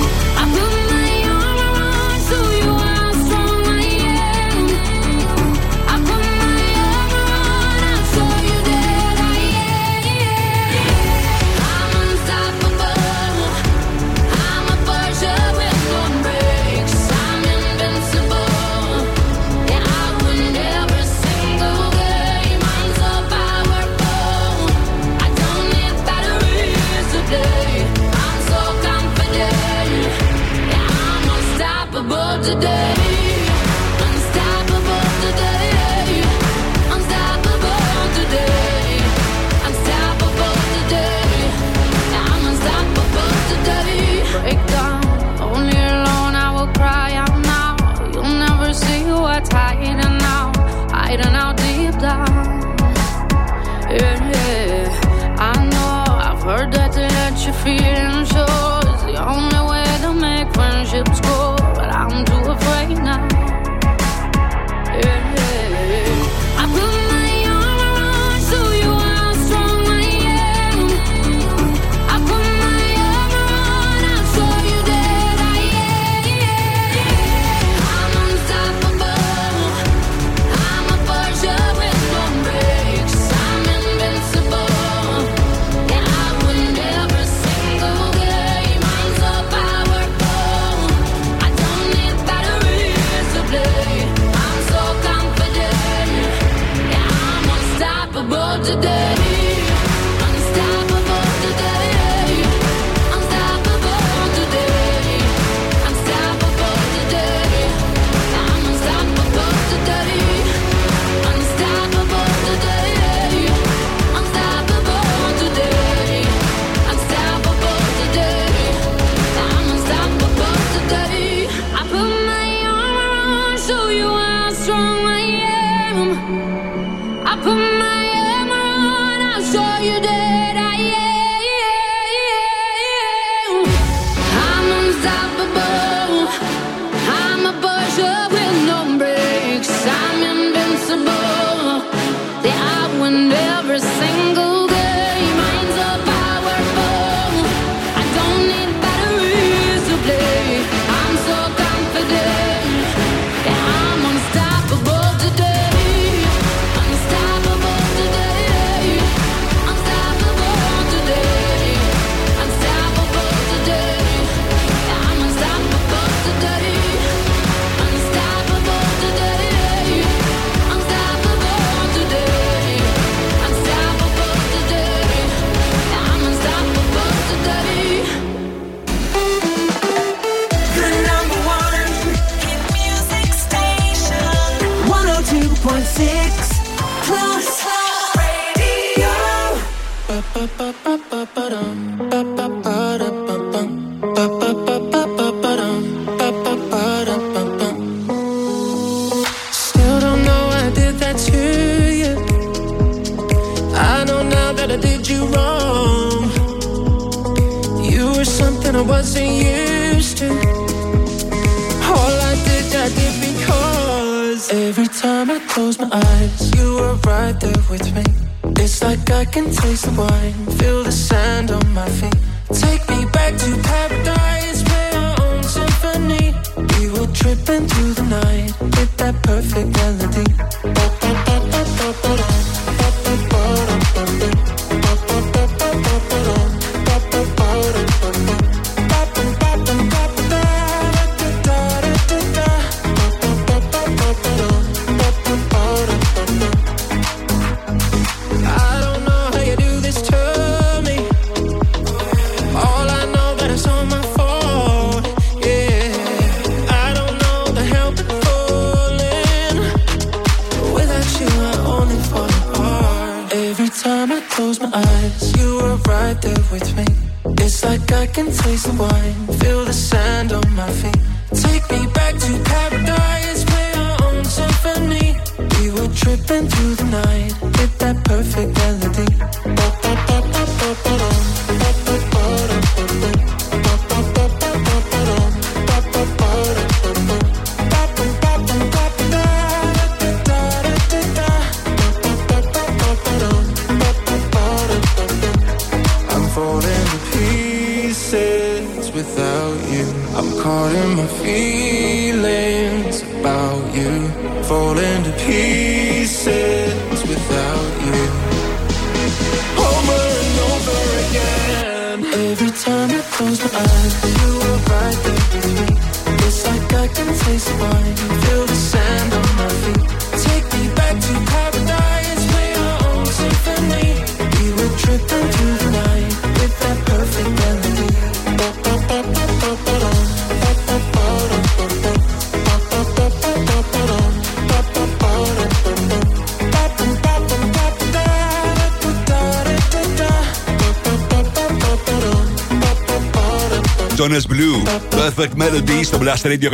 [345.93, 346.49] Στο Blast Radio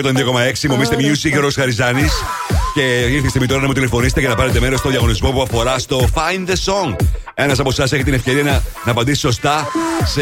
[0.63, 0.67] 102,6.
[0.69, 2.11] Μομίστε Music, Γιώργο Χαριζάνης.
[2.73, 5.41] Και ήρθε η στιγμή τώρα να μου τηλεφωνήσετε για να πάρετε μέρος στο διαγωνισμό που
[5.41, 6.95] αφορά στο Find the Song.
[7.33, 9.67] Ένας από εσάς έχει την ευκαιρία να, να απαντήσει σωστά
[10.05, 10.21] σε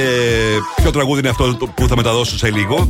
[0.81, 2.89] ποιο τραγούδι είναι αυτό το- που θα μεταδώσω σε λίγο.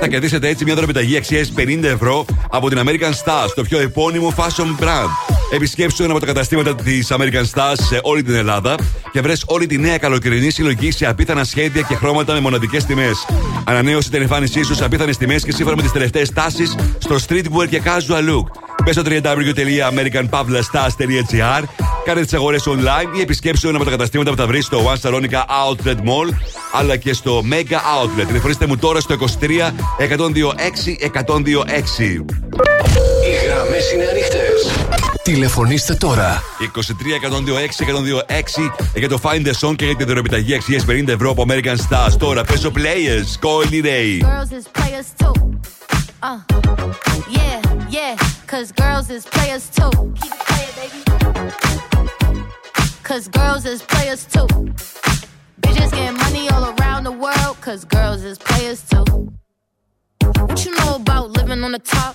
[0.00, 4.34] Θα κερδίσετε έτσι μια δωρεπιταγή αξίας 50 ευρώ από την American Stars, το πιο επώνυμο
[4.36, 5.08] fashion brand.
[5.50, 8.74] Επισκέψου ένα από τα καταστήματα της American Stars σε όλη την Ελλάδα
[9.12, 13.26] και βρες όλη τη νέα καλοκαιρινή συλλογή σε απίθανα σχέδια και χρώματα με μοναδικές τιμές.
[13.68, 17.68] Ανανέωσε την εμφάνισή σου σε απίθανες τιμές και σύμφωνα με τις τελευταίες τάσεις στο streetwear
[17.70, 18.44] και casual look.
[18.84, 21.62] Μπε στο www.americanpavlastars.gr
[22.04, 24.98] Κάνε τις αγορές online ή επισκέψου ένα από τα καταστήματα που θα βρεις στο One
[25.08, 26.28] Salonica Outlet Mall
[26.72, 28.26] αλλά και στο Mega Outlet.
[28.26, 29.24] Τηλεφωνήστε μου τώρα στο 23
[29.98, 30.04] 126 126.
[33.24, 34.45] Οι γραμμές είναι ανοιχτές.
[35.26, 36.42] Τηλεφωνήστε τώρα.
[36.60, 37.84] 23 126
[38.74, 41.76] 126 για το Find the Song και για την δωρεπιταγή αξία 50 ευρώ από American
[41.76, 42.12] Stars.
[42.18, 44.20] Τώρα παίζω Players, Coily Ray.
[44.22, 45.34] Girls is players too.
[46.22, 46.38] Uh,
[47.38, 47.58] yeah,
[47.96, 48.14] yeah,
[48.52, 49.92] cause girls is players too.
[50.20, 51.00] Keep it playing, baby.
[53.08, 54.48] Cause girls is players too.
[55.62, 59.06] Bitches getting money all around the world, cause girls is players too.
[60.48, 62.14] What you know about living on the top?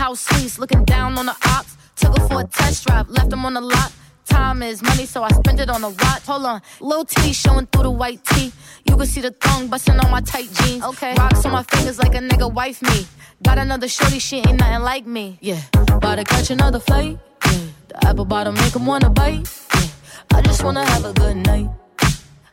[0.00, 1.76] penthouse suites, looking down on the ops.
[2.00, 3.92] Took her for a test drive, left them on the lot.
[4.26, 6.24] Time is money, so I spend it on a watch.
[6.26, 8.52] Hold on, little T showing through the white tee.
[8.86, 10.84] You can see the thong busting on my tight jeans.
[10.84, 13.06] Okay, rocks on my fingers like a nigga wife me.
[13.42, 15.38] Got another shorty, she ain't nothing like me.
[15.40, 17.18] Yeah, about to catch another flight.
[17.44, 17.58] Yeah,
[17.88, 19.48] the apple bottom make 'em wanna bite.
[19.74, 21.68] Yeah, I just wanna have a good night.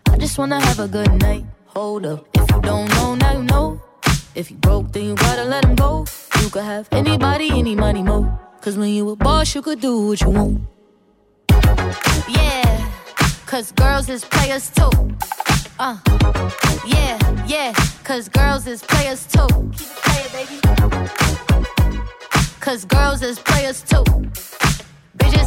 [0.10, 1.46] I just wanna have a good night.
[1.76, 3.80] Hold up, if you don't know, now you know.
[4.34, 6.06] If you broke, then you gotta let him go.
[6.42, 8.20] You could have anybody, any money, mo.
[8.68, 10.60] Cause when you a boss, you could do what you want.
[12.28, 12.92] Yeah,
[13.46, 14.92] cause girls is players too.
[15.80, 15.98] Uh,
[16.86, 17.18] yeah,
[17.48, 17.72] yeah,
[18.04, 19.48] cause girls is players too.
[19.72, 20.60] Keep it playing, baby.
[22.60, 24.04] Cause girls is players too.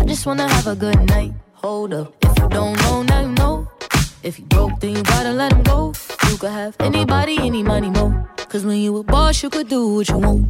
[0.00, 1.32] I just wanna have a good night.
[1.64, 3.54] Hold up, if you don't know, now you know.
[4.28, 5.78] If you broke, then you gotta let him go.
[6.28, 8.06] You could have anybody, any money, mo.
[8.50, 10.44] Cause when you a boss, you could do what you want.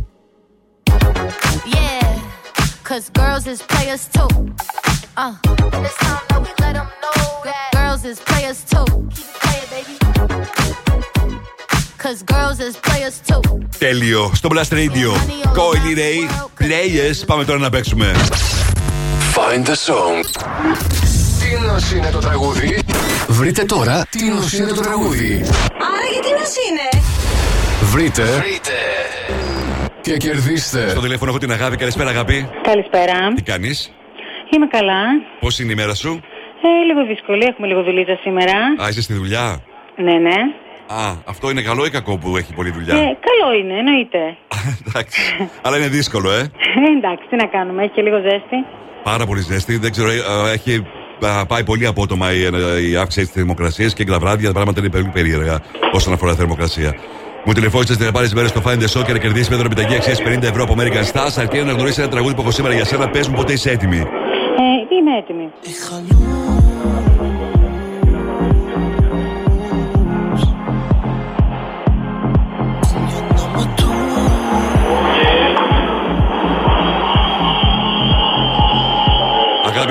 [1.77, 2.20] Yeah,
[2.89, 4.28] cause girls is players too.
[5.16, 5.35] Uh,
[5.74, 8.86] and it's time that we let 'em know that girls is players too.
[9.16, 9.95] Keep it playing, baby.
[12.05, 13.43] Cause girls is players too.
[13.78, 14.31] Τέλειο.
[14.35, 15.11] Στο Blast Radio.
[15.59, 16.19] Coily Ray.
[16.62, 17.24] Players.
[17.27, 18.12] Πάμε τώρα να παίξουμε.
[19.35, 20.18] Find the song.
[21.39, 22.80] Τι νοσ είναι το τραγούδι.
[23.27, 25.41] Βρείτε τώρα τι νοσ είναι το τραγούδι.
[25.93, 27.03] Άρα γιατί να είναι.
[27.81, 28.23] Βρείτε.
[28.23, 28.77] Βρείτε.
[30.01, 30.89] Και κερδίστε.
[30.89, 31.77] Στο τηλέφωνο έχω την αγάπη.
[31.77, 32.49] Καλησπέρα, αγάπη.
[32.61, 33.34] Καλησπέρα.
[33.35, 33.93] Τι κάνεις,
[34.56, 35.01] Είμαι καλά.
[35.39, 36.22] Πώς είναι η μέρα σου;
[36.61, 37.45] Ε, λίγο δύσκολη.
[37.45, 38.53] Έχουμε λίγο δουλίτσα σήμερα.
[38.84, 39.61] Α, είσαι στη δουλειά;
[39.95, 40.38] Ναι, ναι.
[40.88, 44.38] Α, αυτό είναι καλό ή κακό που έχει πολλή δουλειά; Ε, καλό είναι, εννοείται.
[44.88, 45.49] Εντάξει.
[45.61, 46.39] Αλλά είναι δύσκολο, ε.
[46.39, 47.84] Ε, εντάξει, τι να κάνουμε.
[47.84, 48.65] Έχει και λίγο ζέστη.
[49.04, 49.78] Πάρα πολύ ζέστη.
[49.78, 50.88] Δεν ξέρω, ε, ε, έχει
[51.26, 54.80] α, πάει πολύ απότομα η, ε, η αύξηση της θερμοκρασίας και τα βράδια τα πράγματα
[54.80, 55.60] είναι πολύ περίεργα
[55.92, 56.96] όσον αφορά τη θερμοκρασία.
[57.46, 60.22] Μου τηλεφώνησε να πάρει μέρος στο Find the Show και να κερδίσει με δωρεπιταγή αξίας
[60.22, 61.34] 50 ευρώ από American Stars.
[61.38, 63.10] Αρκεί να γνωρίσει ένα τραγούδι που έχω σήμερα για σένα.
[63.10, 63.98] Πες μου πότε είσαι έτοιμη.
[63.98, 65.50] Ε, είμαι έτοιμη.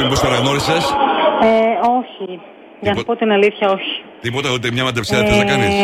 [0.08, 0.84] Αγάπη μου, πώ το αναγνώρισες;
[1.42, 2.40] Ε, όχι.
[2.80, 4.02] Για να σου πω την αλήθεια, όχι.
[4.20, 5.74] Τίποτα, ούτε μια μαντεψία δεν θες να κάνεις;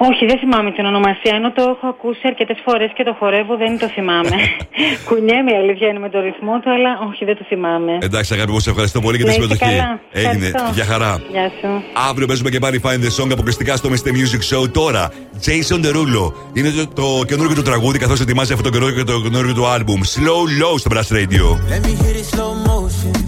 [0.00, 1.32] Ε, όχι, δεν θυμάμαι την ονομασία.
[1.40, 4.36] Ενώ το έχω ακούσει αρκετές φορές και το χορεύω, δεν το θυμάμαι.
[5.08, 7.92] Κουνιέμαι, η αλήθεια είναι με το ρυθμό του, αλλά όχι, δεν το θυμάμαι.
[8.08, 9.78] Εντάξει, αγάπη μου, σε ευχαριστώ πολύ για τη Να είστε συμμετοχή.
[9.78, 10.00] καλά.
[10.12, 10.46] Έγινε.
[10.46, 10.74] Ευχαριστώ.
[10.78, 11.12] Για χαρά.
[11.30, 11.68] Γεια σου.
[12.10, 14.10] Αύριο παίζουμε και πάλι Find the Song αποκλειστικά στο Mr.
[14.18, 14.70] Music Show.
[14.72, 15.02] Τώρα,
[15.46, 16.24] Jason Derulo.
[16.52, 19.98] Είναι το, το καινούργιο του τραγούδι καθώς ετοιμάζει αυτό το καινούργιο, το καινούργιο του album.
[20.14, 21.44] Slow Low στο Blast Radio.
[21.72, 23.25] Let me hit it slow motion.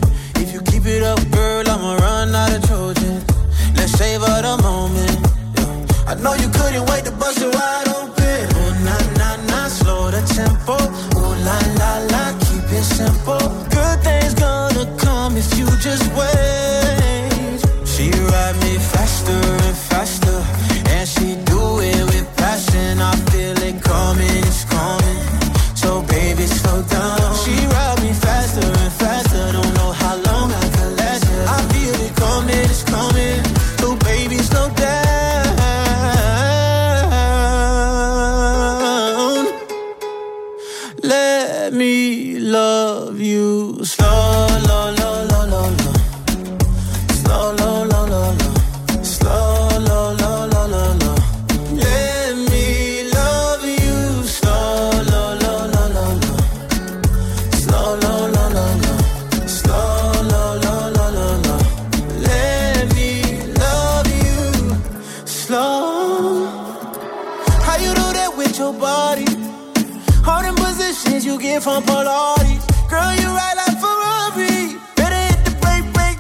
[6.08, 8.48] I know you couldn't wait to bust it wide open.
[8.56, 10.76] Oh, nah, nah, nah, slow the tempo.
[11.20, 13.36] Oh, la, la, la, keep it simple.
[13.68, 16.57] Good things gonna come if you just wait.
[71.60, 72.47] from Polaris.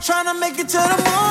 [0.08, 1.27] trying to make it to the moon.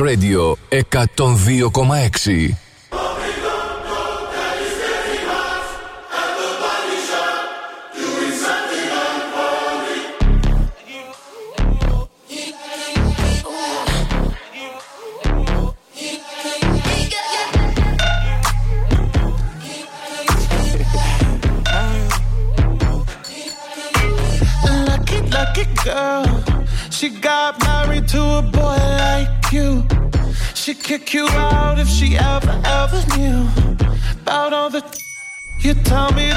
[0.00, 2.63] Radio 102,6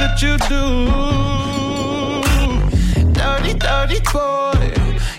[0.07, 0.63] what you do.
[3.13, 4.73] Dirty, dirty boy.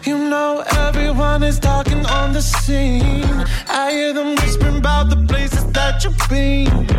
[0.04, 3.44] You know everyone is talking on the scene.
[3.68, 6.97] I hear them whispering about the places that you've been.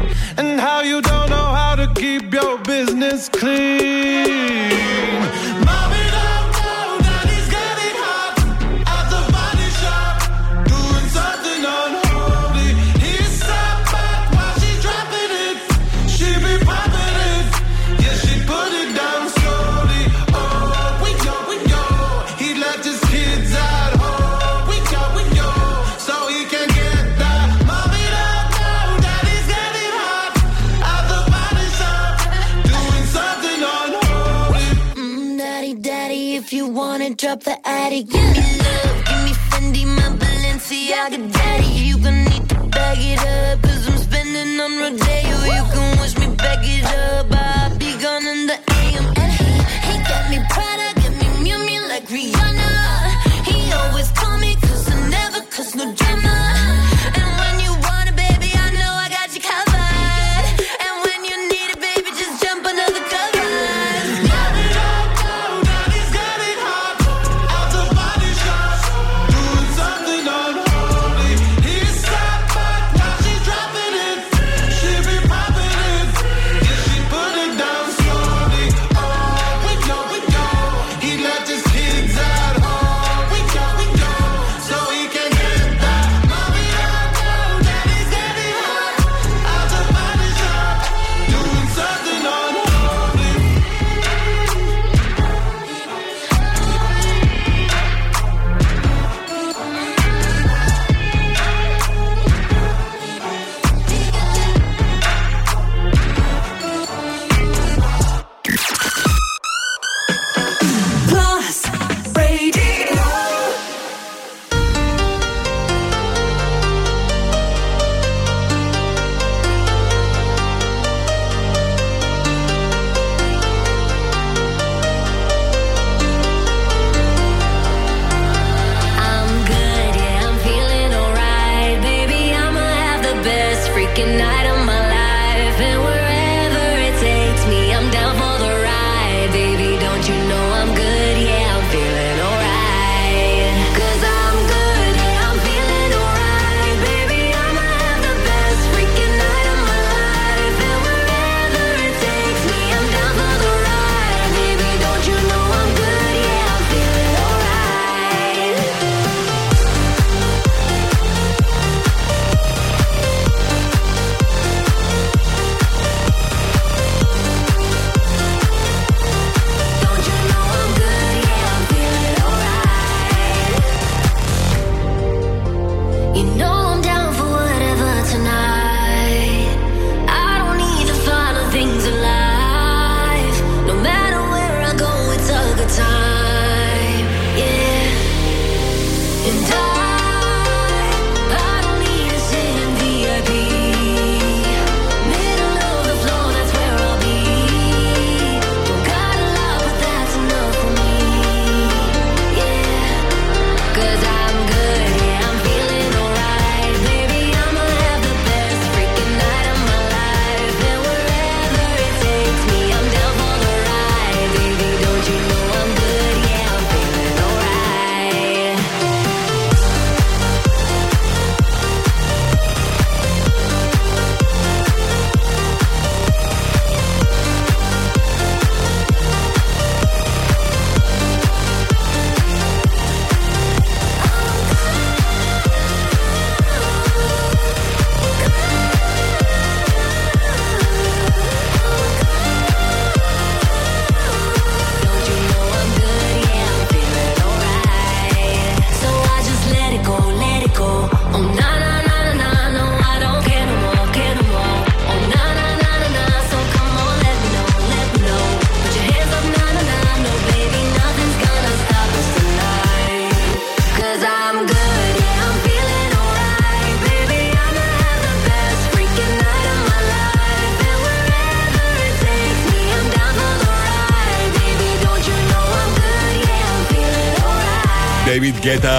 [38.02, 41.69] Give me love, give me Fendi, my Balenciaga daddy.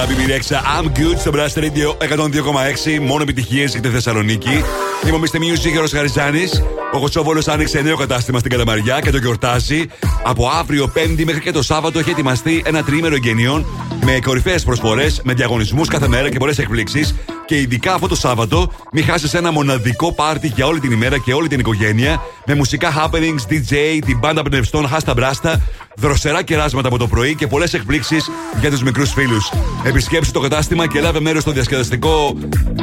[0.04, 3.00] BB6 I'm Good στο Blast Radio 102,6.
[3.00, 4.64] Μόνο επιτυχίες για τη Θεσσαλονίκη.
[5.06, 6.62] Είμαστε Music Γιώργος Χαριζάνης.
[6.92, 9.86] Ο Κοτσόβολος άνοιξε νέο κατάστημα στην Καλαμαριά και το γιορτάζει.
[10.24, 13.66] Από αύριο 5η μέχρι και το Σάββατο έχει ετοιμαστεί ένα τρίμερο εγγενείων
[14.04, 17.14] με κορυφαίες προσφορές, με διαγωνισμούς κάθε μέρα και πολλές εκπλήξεις.
[17.46, 21.32] Και ειδικά αυτό το Σάββατο, μην χάσεις ένα μοναδικό πάρτι για όλη την ημέρα και
[21.32, 25.60] όλη την οικογένεια με μουσικά happenings, DJ, την πάντα πνευστών Χάστα Μπράστα,
[26.00, 29.52] δροσερά κεράσματα από το πρωί και πολλές εκπλήξεις για τους μικρούς φίλους.
[29.82, 32.36] Επισκέψτε το κατάστημα και λάβε μέρος στο διασκεδαστικό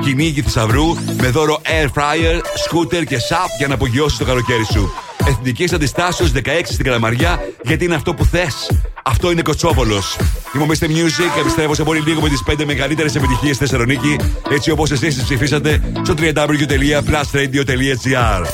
[0.03, 4.91] κυνήγι θησαυρού με δώρο air fryer, scooter και sap για να απογειώσεις το καλοκαίρι σου.
[5.27, 8.72] Εθνικής Αντιστάσεως 16 στην Καλαμαριά, γιατί είναι αυτό που θες.
[9.03, 10.18] Αυτό είναι Κοτσόβολος.
[10.56, 10.85] Είμαι ο Mr.
[10.85, 14.15] Music, επιστρέφω σε πολύ λίγο με τις 5 μεγαλύτερες επιτυχίες στη Θεσσαλονίκη,
[14.49, 18.48] έτσι όπως εσείς τις ψηφίσατε στο www.plusradio.gr.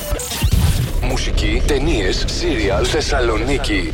[1.01, 3.93] Μουσική, ταινίες, σύριαλ, Θεσσαλονίκη.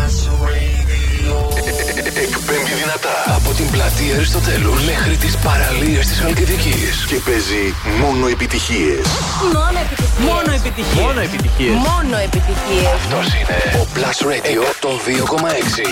[2.13, 7.05] Εκπέμπει δυνατά από την πλατεία Αριστοτέλους μέχρι τις παραλίες της Χαλκιδικής.
[7.07, 7.63] Και παίζει
[8.01, 9.05] μόνο επιτυχίες.
[9.53, 10.23] Μόνο επιτυχίες.
[10.31, 11.03] Μόνο επιτυχίες.
[11.05, 11.75] Μόνο επιτυχίες.
[11.89, 12.85] Μόνο επιτυχίες.
[12.99, 15.87] Αυτός είναι ο Plus Radio των 2,6.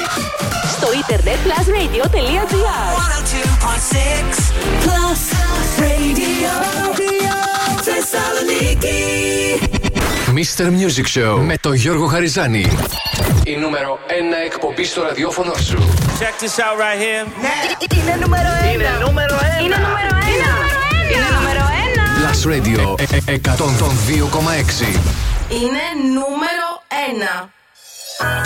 [0.75, 2.49] Στο ίντερνετ plusradio.gr
[4.83, 5.21] Plus
[5.81, 6.53] Radio.
[7.87, 8.99] Θεσσαλονίκη.
[10.35, 10.65] Mr.
[10.79, 12.65] Music Show με τον Γιώργο Χαριζάνη.
[13.49, 14.11] Η νούμερο 1
[14.45, 15.77] εκπομπή στο ραδιόφωνο σου.
[16.19, 17.25] Check this out right here.
[17.97, 18.71] Είναι νούμερο ένα.
[18.73, 19.59] Είναι νούμερο ένα.
[19.63, 20.51] Είναι νούμερο ένα.
[21.13, 22.03] Είναι νούμερο ένα.
[22.19, 24.99] Plus Radio ε- ε- 102,6.
[25.49, 26.67] Είναι νούμερο
[27.09, 27.49] ένα.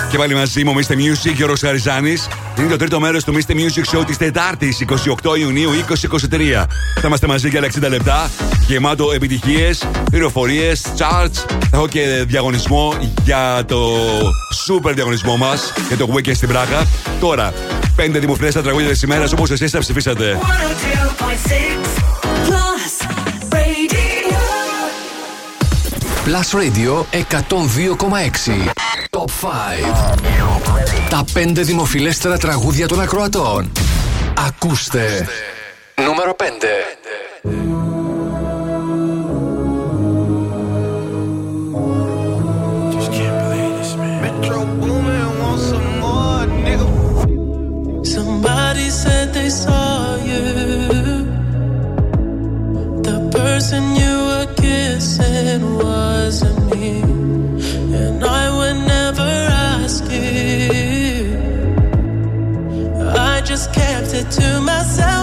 [0.09, 0.91] Και πάλι μαζί μου, ο Mr.
[0.91, 2.27] Music, Γιώργο Χαριζάνης.
[2.59, 3.51] Είναι το τρίτο μέρος του Mr.
[3.51, 6.67] Music Show της Τετάρτης, 28 Ιουνίου 2023.
[6.95, 8.29] Θα είμαστε μαζί για άλλα 60 λεπτά,
[8.67, 11.45] γεμάτο επιτυχίες, πληροφορίες, charts.
[11.47, 12.93] Θα έχω και διαγωνισμό
[13.23, 13.97] για το
[14.67, 16.87] super διαγωνισμό μας, για το Weekend στην Πράγα.
[17.19, 17.53] Τώρα,
[17.95, 20.37] πέντε δημοφιλέστα τραγούδια της ημέρας όπως εσείς θα ψηφίσατε.
[20.41, 22.03] 102.6
[22.47, 22.93] Plus
[23.55, 24.03] Radio.
[26.25, 28.92] Plus Radio 102,6.
[29.23, 30.19] Top 5.
[31.09, 33.71] Τα 5 δημοφιλέστερα τραγούδια των ακροατών.
[34.47, 35.27] Ακούστε.
[36.05, 36.43] Νούμερο 5.
[48.15, 50.45] Somebody said they saw you.
[53.07, 56.89] The person you were kissing wasn't me.
[58.01, 58.22] And
[64.31, 65.22] to myself.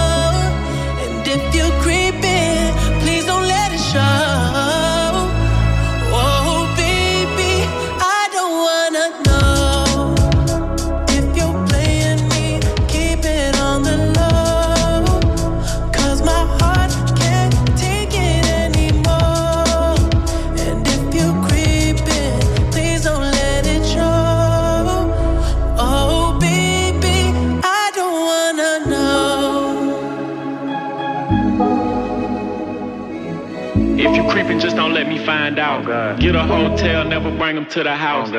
[35.55, 36.19] Let me find out.
[36.19, 38.29] Get a hotel, never bring them to the house.
[38.29, 38.35] If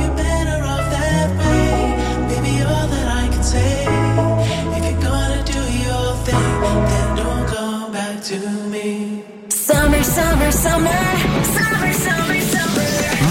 [0.00, 1.96] you're better off that way,
[2.28, 3.86] baby, all that I can say.
[4.76, 6.46] If you're gonna do your thing,
[6.90, 8.38] then don't come back to
[8.72, 8.88] me.
[9.48, 11.00] Summer, summer, summer.
[11.56, 12.86] Summer, summer, summer.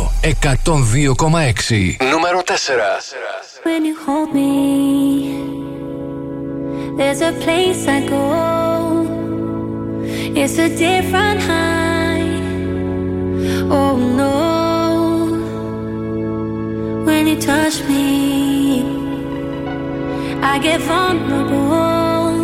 [0.00, 1.96] Plus Radio 102,6.
[2.10, 3.66] Νούμερο 4.
[3.66, 4.54] When you hold me,
[6.98, 8.26] there's a place I go.
[10.40, 12.30] It's a different high.
[13.78, 14.36] Oh no.
[17.06, 18.06] When you touch me,
[20.52, 22.38] I get vulnerable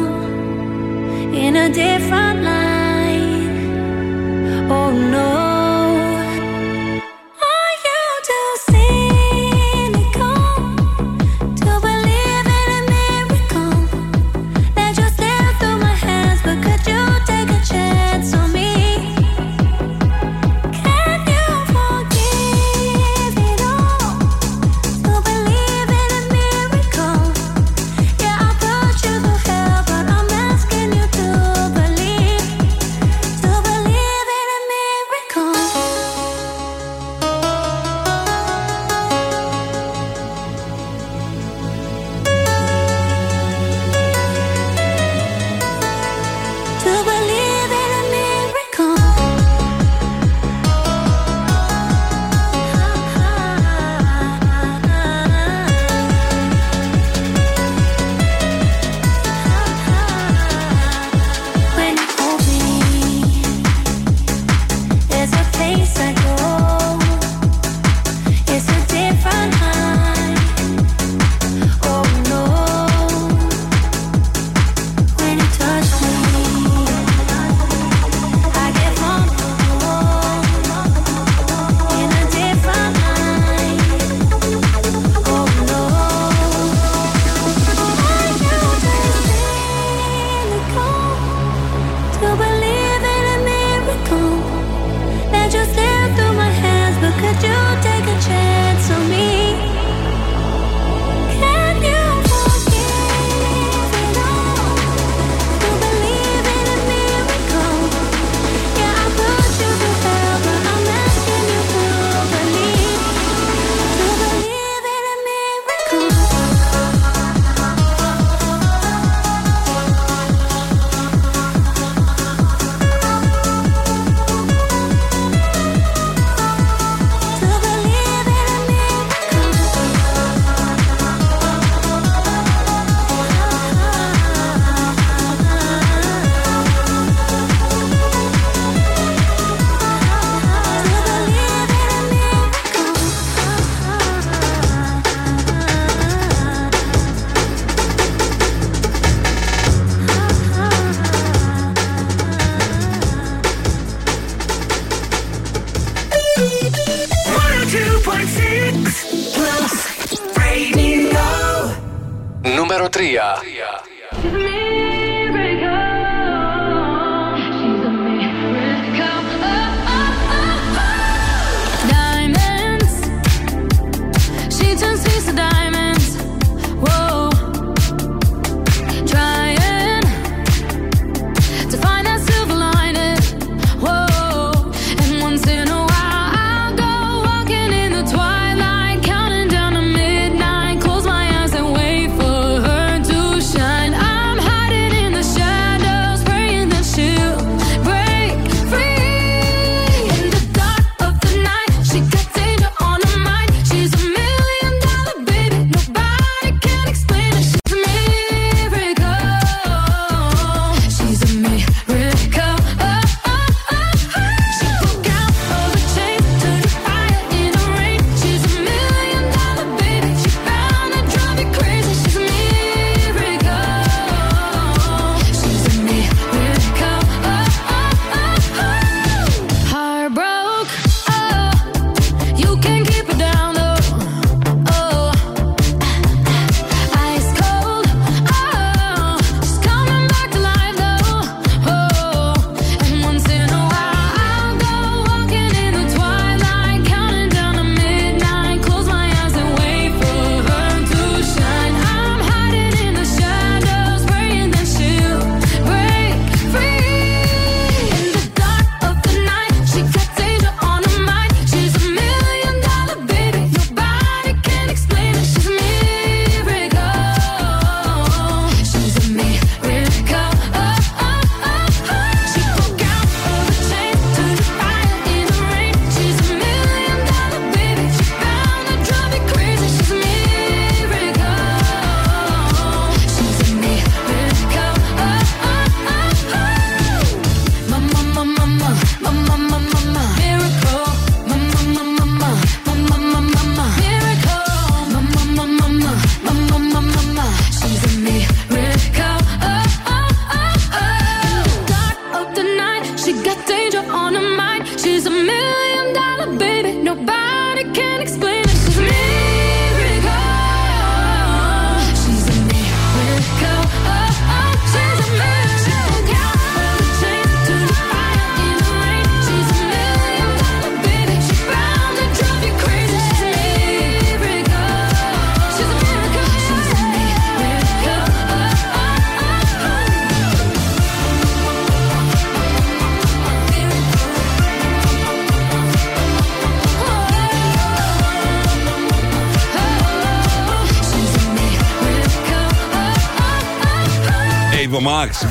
[1.45, 3.51] in a different light.
[4.77, 5.46] Oh no.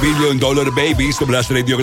[0.01, 1.76] Billion Dollar Baby στο Blast Radio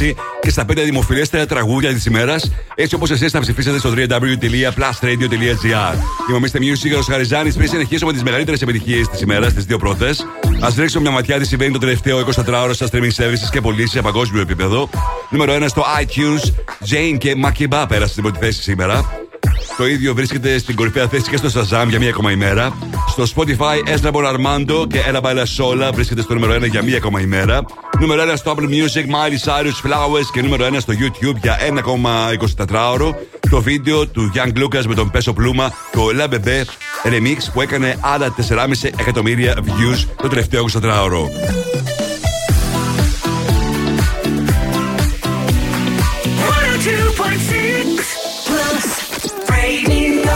[0.00, 5.94] 102,6 και στα 5 δημοφιλέστερα τραγούδια της ημέρας, έτσι όπως εσείς θα ψηφίσετε στο www.plusradio.gr.
[6.30, 7.52] Είμαστε Music, ο Χαριζάνη.
[7.52, 10.26] Πριν συνεχίσουμε τις μεγαλύτερες επιτυχίες της ημέρας, τις δύο πρώτες,
[10.60, 14.02] ας ρίξουμε μια ματιά τι συμβαίνει το τελευταίο 24ωρο στα streaming services και πωλήσει σε
[14.02, 14.88] παγκόσμιο επίπεδο.
[15.30, 16.50] Νούμερο 1 στο iTunes,
[16.90, 19.26] Jane και Makiba πέρασε στην πρώτη θέση σήμερα.
[19.76, 22.76] Το ίδιο βρίσκεται στην κορυφαία θέση και στο Shazam για μία ακόμα ημέρα.
[23.18, 27.20] Στο Spotify, Esnabon Armando και Ella Baila Sola βρίσκεται στο νούμερο 1 για μία ακόμα
[27.20, 27.64] ημέρα.
[28.00, 31.58] Νούμερο 1 στο Apple Music, Miley Cyrus Flowers και νούμερο 1 στο YouTube για
[32.66, 33.14] 1,24ωρο.
[33.50, 36.64] Το βίντεο του Young Lucas με τον Πέσο Πλούμα, το La Bebé
[37.04, 41.22] Remix που έκανε άλλα 4,5 εκατομμύρια views το τελευταίο 24ωρο.
[46.78, 48.00] 102.6
[48.48, 48.86] Plus
[49.48, 50.28] Radio.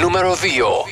[0.00, 0.87] Νούμερο 2.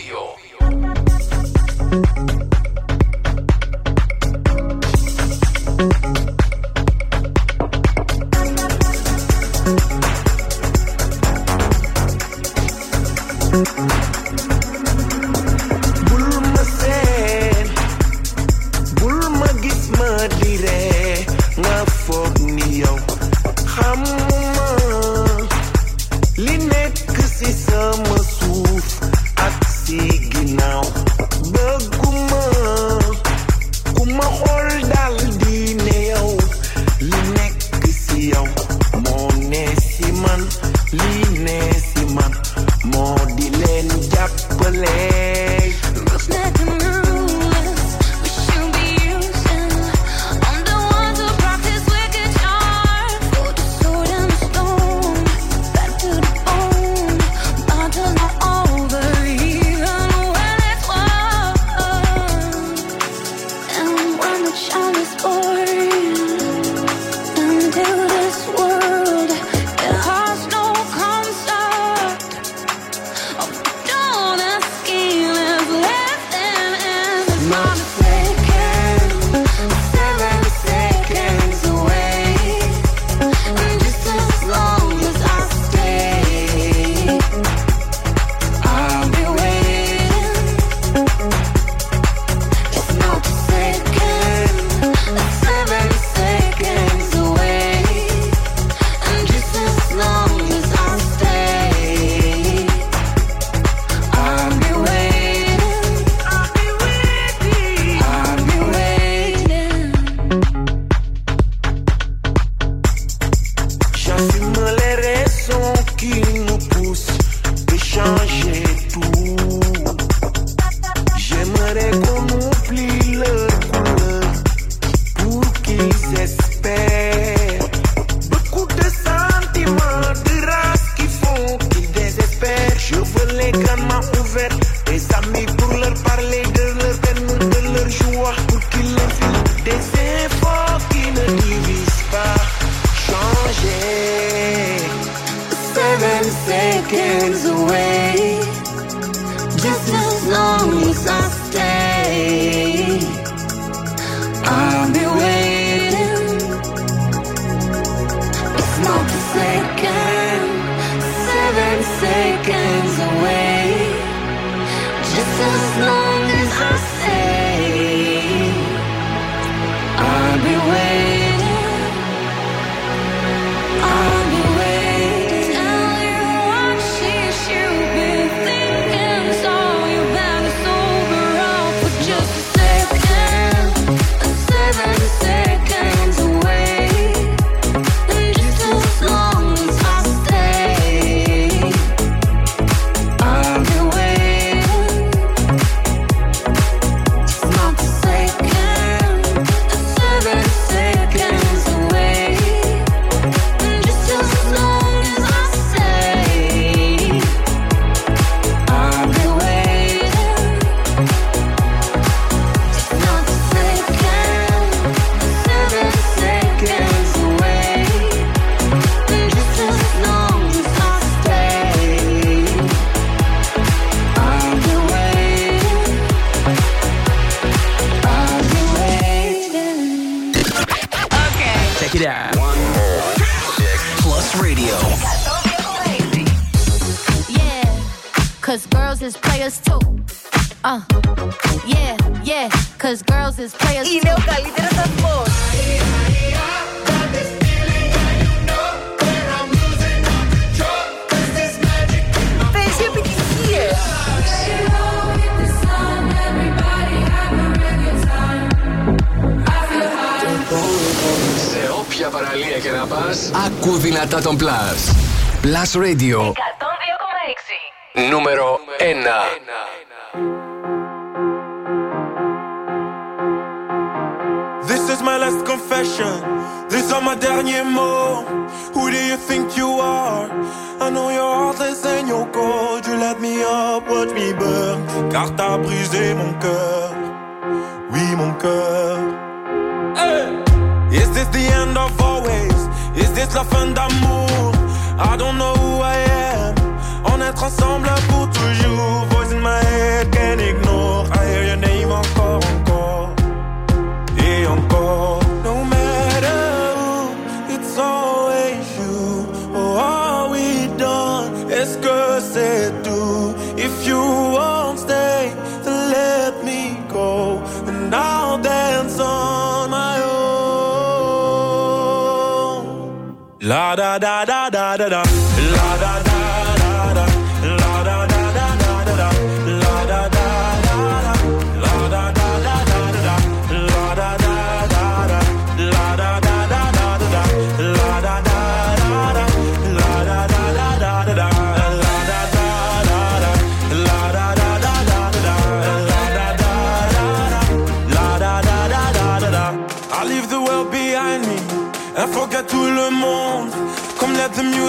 [265.77, 266.36] Radio.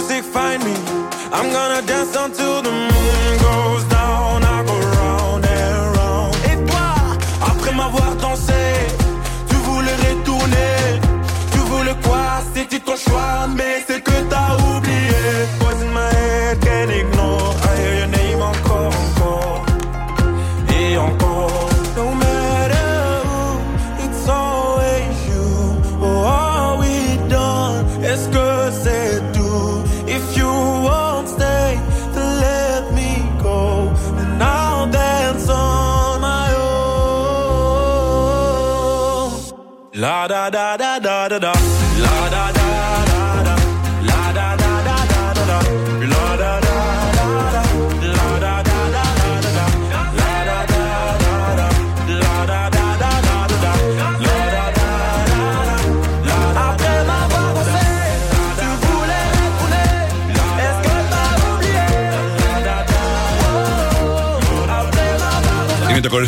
[0.07, 0.73] Music find me.
[1.33, 3.66] I'm gonna dance until the moon goes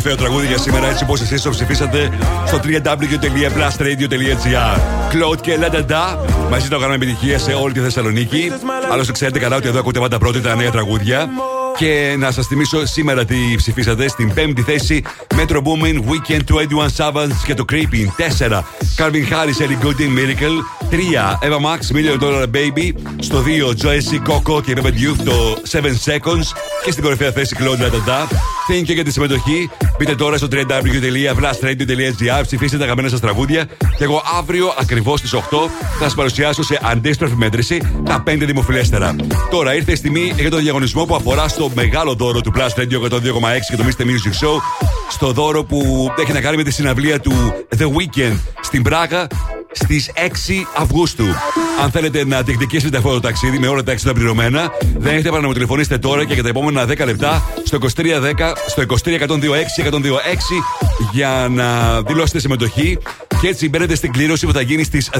[0.00, 2.10] κορυφαίο τραγούδι για σήμερα, έτσι όπως εσείς το ψηφίσατε
[2.46, 4.80] στο www.blastradio.gr.
[5.08, 8.52] Κλοντ και Λανταντά μαζί το κάνουμε επιτυχία σε όλη τη Θεσσαλονίκη.
[8.90, 11.28] Άλλωστε, ξέρετε καλά ότι εδώ ακούτε πάντα πρώτα τα νέα τραγούδια.
[11.76, 15.02] Και να σας θυμίσω σήμερα τι ψηφίσατε στην πέμπτη θέση
[15.36, 16.62] Metro Boomin, Weekend του 21
[16.96, 18.06] Savage και το Creeping.
[18.38, 18.64] 4.
[18.96, 20.56] Calvin Harris, Ellie Goulding, Miracle.
[20.90, 21.38] 3.
[21.40, 22.92] Eva Max, Million Dollar Baby.
[23.18, 23.74] Στο 2.
[23.82, 26.48] Joyce Coco και Pepe Youth το 7 Seconds.
[26.84, 28.26] Και στην κορυφαία θέση Claude Latata.
[28.68, 29.70] Thank you για τη συμμετοχή.
[29.98, 33.64] Μπείτε τώρα στο www.blastradio.gr, ψηφίστε τα αγαπημένα σας τραγούδια.
[33.98, 35.38] Και εγώ αύριο ακριβώς στις 8
[35.98, 39.16] θα σας παρουσιάσω σε αντίστροφη μέτρηση τα 5 δημοφιλέστερα.
[39.50, 43.00] Τώρα ήρθε η στιγμή για τον διαγωνισμό που αφορά στο μεγάλο δώρο του Plus Radio
[43.10, 43.20] 102,6
[43.70, 44.02] και το Mr.
[44.02, 44.56] Music Show.
[45.10, 47.32] Στο δώρο που έχει να κάνει με τη συναυλία του
[47.78, 49.26] The Weekend στην Πράγα
[49.72, 51.24] στις 6 Αυγούστου.
[51.82, 55.40] Αν θέλετε να διεκδικήσετε αυτό το ταξίδι με όλα τα έξοδα πληρωμένα, δεν έχετε παρά
[55.40, 57.86] να μου τηλεφωνήσετε τώρα και για τα επόμενα 10 λεπτά στο 2310
[58.66, 59.16] στο 23126
[59.90, 59.96] 126
[61.12, 62.98] για να δηλώσετε συμμετοχή.
[63.40, 65.10] Και έτσι μπαίνετε στην κλήρωση που θα γίνει στις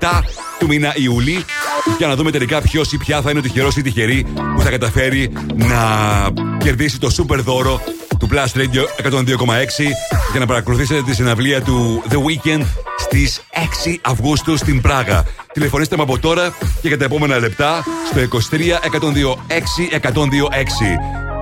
[0.00, 0.22] 17
[0.58, 1.44] του μήνα Ιουλή
[1.98, 4.70] για να δούμε τελικά ποιος ή ποια θα είναι ο τυχερός ή τυχερή που θα
[4.70, 5.78] καταφέρει να
[6.58, 7.80] κερδίσει το super δώρο
[8.20, 9.22] του Plus Radio 102,6
[10.30, 12.64] για να παρακολουθήσετε τη συναυλία του The Weekend
[12.98, 13.40] στις
[13.86, 15.24] 6 Αυγούστου στην Πράγα.
[15.52, 18.58] Τηλεφωνήστε με από τώρα και για τα επόμενα λεπτά στο 23
[20.00, 20.20] 126 126.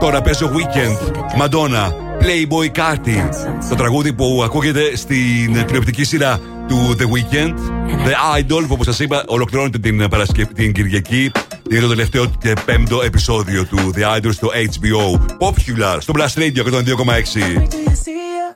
[0.00, 1.92] Τώρα παίζω Weekend, Madonna,
[2.22, 3.28] Playboy Carty.
[3.68, 7.54] Το τραγούδι που ακούγεται στην τηλεοπτική σειρά του The Weekend,
[7.88, 10.48] The Idol, που όπως σας είπα ολοκληρώνεται την, Παρασκευ...
[10.54, 11.30] την Κυριακή.
[11.70, 15.20] Είναι το τελευταίο και πέμπτο επεισόδιο του The Idol στο HBO.
[15.38, 16.66] Popular, στο Blast Radio 102,6.
[16.66, 18.50] Wait till you see her.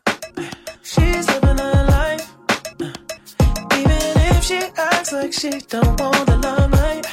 [0.93, 2.27] She's living her life.
[3.81, 4.61] Even if she
[4.91, 7.05] acts like she don't want the limelight.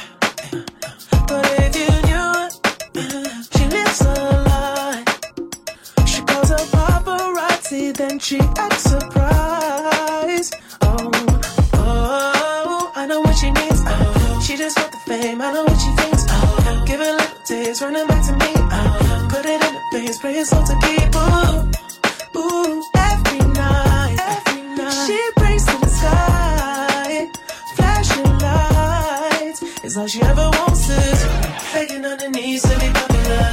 [1.28, 2.52] But if you knew it,
[3.54, 4.14] she lives a
[4.48, 5.04] lie.
[6.10, 10.52] She calls her paparazzi, then and she acts surprised.
[10.86, 11.10] Oh,
[11.82, 13.80] oh, I know what she needs.
[13.92, 15.40] Oh, she just want the fame.
[15.46, 15.69] I know
[17.80, 18.52] taste, running back to me.
[18.56, 21.14] Oh, put it in the face, pray it's all to keep.
[21.16, 25.06] Ooh, ooh, every night, every night.
[25.06, 27.28] She prays to the sky,
[27.76, 29.62] flashing lights.
[29.84, 31.24] It's all she ever wants is
[31.72, 33.52] begging on her knees to be popular.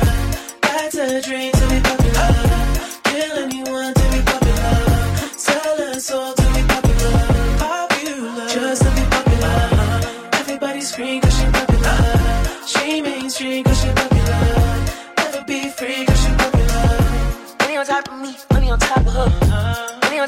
[0.62, 2.32] That's a dream to be popular.
[3.04, 4.78] Kill anyone to be popular.
[5.38, 6.37] Sell her soul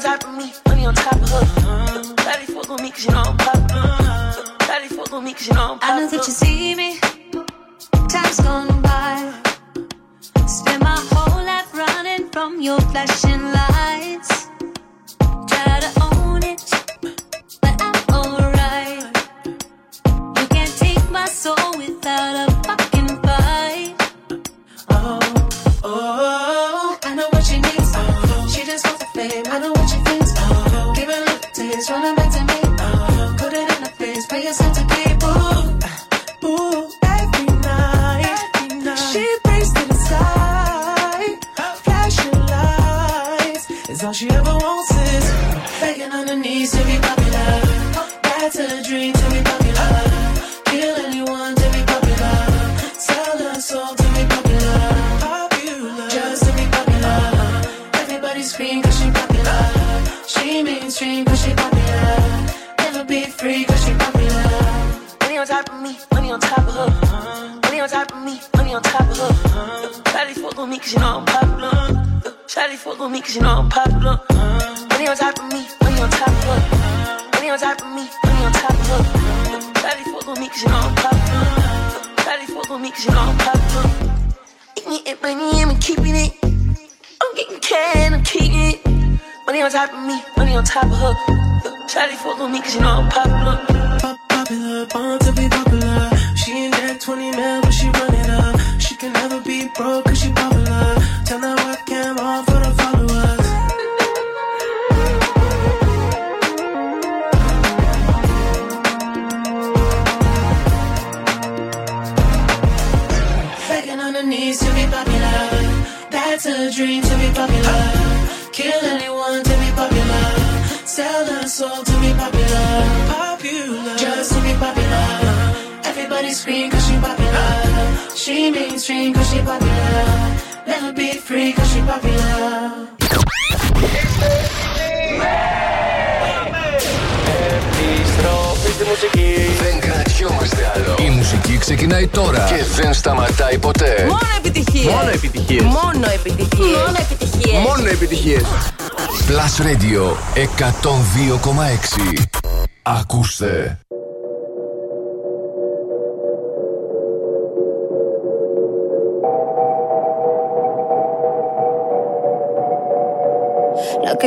[0.00, 2.14] on top of me, money on top of her.
[2.16, 4.56] Daddy fuck with me cause you know I'm popular.
[4.60, 5.96] Daddy fuck with me cause you know I'm popular.
[5.96, 6.98] I know that you see me.
[8.08, 9.34] Time's gone by.
[10.46, 14.39] Spend my whole life running from your flashing lights.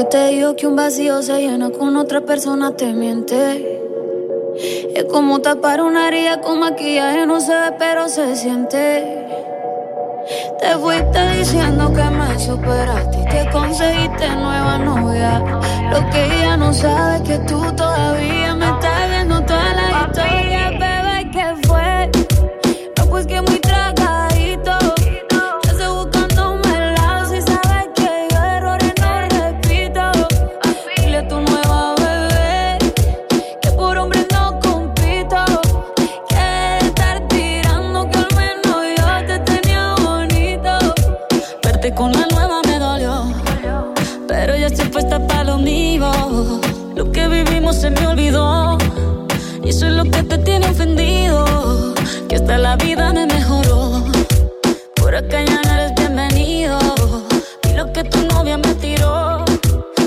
[0.04, 3.80] Que te dijo que un vacío se llena con otra persona te miente.
[4.96, 9.28] Es como tapar una herida con maquillaje, no se ve, pero se siente.
[10.60, 15.40] Te fuiste diciendo que me superaste y que conseguiste nueva novia.
[15.92, 20.70] Lo que ella no sabe es que tú todavía me estás viendo toda la historia,
[20.72, 21.32] bebé.
[21.32, 22.12] ¿Qué fue?
[22.98, 23.42] No, pues que
[52.54, 54.04] hasta la vida me mejoró.
[54.96, 56.78] Por acá ya no eres bienvenido.
[57.68, 59.44] Y lo que tu novia me tiró.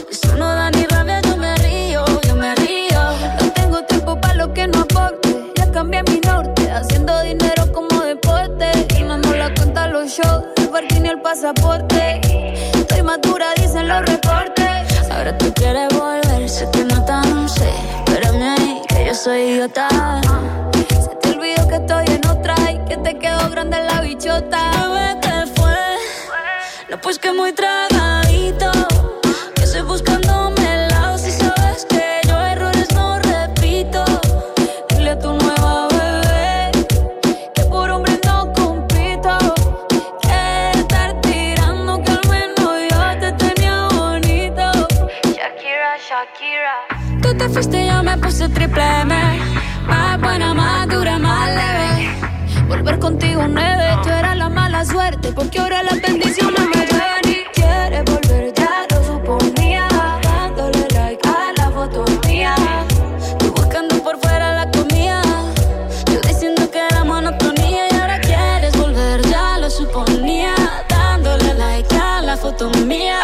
[0.08, 3.00] Eso no da ni rabia, yo me río, yo me río.
[3.40, 5.52] No tengo tiempo para lo que no aporte.
[5.56, 8.70] Ya cambié mi norte, haciendo dinero como deporte.
[8.96, 12.20] Y no la cuenta los shows, el parking y el pasaporte.
[12.74, 15.10] Estoy madura, dicen los reportes.
[15.10, 17.70] Ahora tú quieres volver, sé que no tan sé.
[18.04, 19.88] Espérame ahí, que yo soy idiota.
[23.06, 24.70] Te quedó grande la bichota.
[24.80, 25.76] Bebé, ¿qué fue?
[26.90, 28.25] No, pues que muy tragadito.
[53.36, 55.30] Contigo nueve, tú eras la mala suerte.
[55.32, 59.86] Porque ahora las bendiciones me llueven y quieres volver, ya lo suponía.
[60.22, 62.54] Dándole like a la foto mía.
[63.38, 65.20] Tú buscando por fuera la comida.
[66.10, 67.88] Yo diciendo que era monotonía.
[67.90, 70.54] Y ahora quieres volver, ya lo suponía.
[70.88, 73.20] Dándole like a la foto mía.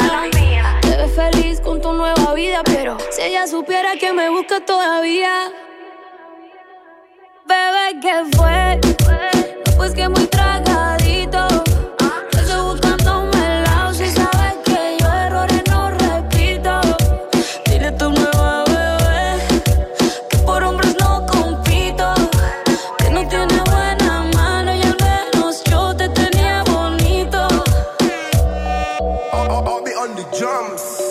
[0.82, 5.50] Te ves feliz con tu nueva vida, pero si ella supiera que me busca todavía.
[7.46, 9.31] Bebé, ¿qué fue?
[9.82, 11.48] Pues que muy tragadito.
[12.30, 13.92] Yo estoy buscándome el lado.
[13.92, 16.80] Si sabes que yo errores no repito.
[17.64, 19.42] Dile a tu nueva bebé
[20.30, 22.14] que por hombres no compito.
[22.98, 27.48] Que no tiene buena mano y al menos yo te tenía bonito.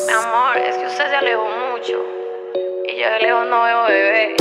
[0.07, 1.43] Mi amor, es que usted se alejó
[1.73, 1.98] mucho.
[2.88, 4.41] Y yo de lejos no veo bebé.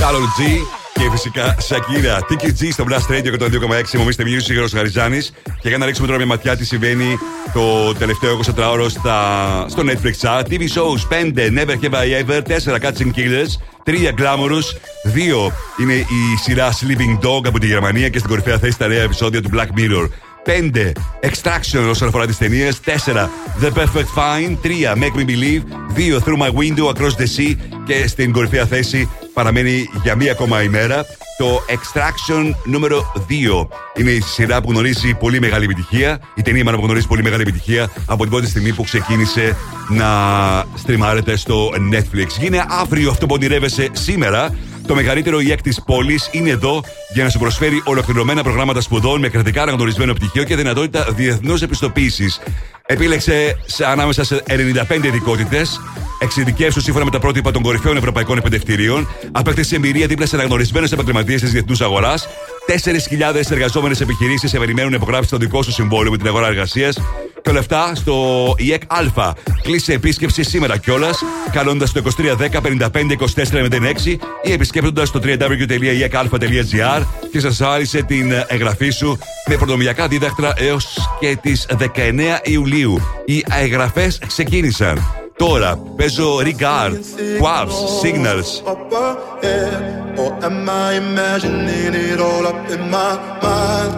[0.00, 0.42] Κάρολ G
[0.92, 2.18] και φυσικά Σακύρα.
[2.28, 3.98] Tiki G στο Blast Radio 102,6.
[3.98, 5.32] Μομίστε Music, Γιώργος Χαριζάνης.
[5.60, 7.18] Και για να ρίξουμε τώρα μια ματιά τι συμβαίνει
[7.52, 9.18] το τελευταίο 24ωρο στα,
[9.68, 10.42] στο Netflix chat.
[10.42, 13.52] TV shows 5 Never Have I Ever, 4 Catching Killers,
[13.84, 14.66] 3 Glamorous,
[15.48, 19.02] 2 είναι η σειρά Sleeping Dog από τη Γερμανία και στην κορυφαία θέση τα νέα
[19.02, 20.08] επεισόδια του Black Mirror.
[20.46, 22.80] 5 Extraction όσον αφορά τις ταινίες.
[22.84, 24.56] 4 The Perfect Fine.
[24.62, 25.62] 3 Make Me Believe.
[25.94, 27.54] 2 Through My Window Across the Sea.
[27.86, 31.06] Και στην κορυφαία θέση παραμένει για μία ακόμα ημέρα
[31.36, 33.68] το Extraction νούμερο 2.
[33.96, 36.20] Είναι η σειρά που γνωρίζει πολύ μεγάλη επιτυχία.
[36.34, 39.56] Η ταινία μάλλον που γνωρίζει πολύ μεγάλη επιτυχία από την πρώτη στιγμή που ξεκίνησε
[39.88, 40.08] να
[40.74, 42.26] στριμάρεται στο Netflix.
[42.38, 44.54] Γίνε αύριο αυτό που ονειρεύεσαι σήμερα.
[44.86, 46.82] Το μεγαλύτερο ΙΕΚ της πόλης είναι εδώ
[47.12, 52.40] για να σου προσφέρει ολοκληρωμένα προγράμματα σπουδών με κρατικά αναγνωρισμένο πτυχίο και δυνατότητα διεθνούς επιστοποίησης.
[52.86, 55.80] Επίλεξε σε- ανάμεσα σε 95 ειδικότητες.
[56.18, 59.08] Εξειδικεύσου σύμφωνα με τα πρότυπα των κορυφαίων ευρωπαϊκών επενδευτηρίων.
[59.32, 62.28] Απέκτησε εμπειρία δίπλα σε αναγνωρισμένου επαγγελματίες της διεθνούς αγοράς.
[62.66, 66.98] 4.000 εργαζόμενες επιχειρήσεις σε περιμένουν να υπογράψει το δικό σου συμβόλαιο με την αγορά εργασίας.
[67.42, 69.32] Και όλα αυτά στο ΙΕΚ Α.
[69.62, 71.22] Κλείσε επίσκεψη σήμερα κιόλας,
[71.52, 77.02] καλώντας το 2310 55 24 06 ή επισκέπτοντας το www.iecalpha.gr
[77.32, 79.18] και σας άρεσε την εγγραφή σου
[79.48, 80.86] με προνομιακά δίδακτρα έως
[81.20, 82.75] και τις 19 Ιουλίου.
[83.24, 85.04] Οι εγγραφέ ξεκίνησαν.
[85.36, 86.92] Τώρα παίζω Regard,
[87.42, 88.50] Quabs, Signals.
[88.72, 90.18] up ahead?
[90.22, 93.12] Or am I imagining it all up in my
[93.44, 93.92] mind?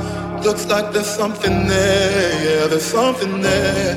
[0.46, 3.94] Looks like there's something there, yeah, there's something there.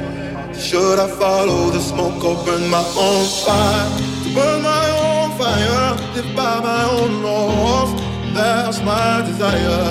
[0.67, 3.87] Should I follow the smoke or burn my own fire?
[4.23, 7.91] To burn my own fire, live by my own laws,
[8.35, 9.85] that's my desire.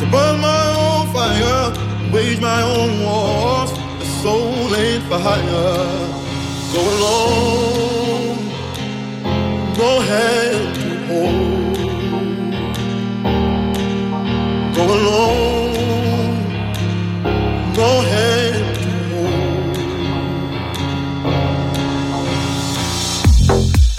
[0.00, 1.64] To burn my own fire,
[2.12, 6.16] wage my own wars, the soul ain't for hire.
[6.74, 8.38] Go alone,
[9.76, 11.76] go hand to hold.
[14.76, 16.36] Go alone,
[17.74, 18.88] go hand to.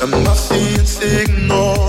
[0.03, 1.88] Am I seeing signals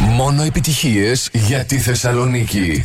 [0.00, 1.28] Μόνο επιτυχίες.
[1.32, 2.84] Για τη Θεσσαλονίκη.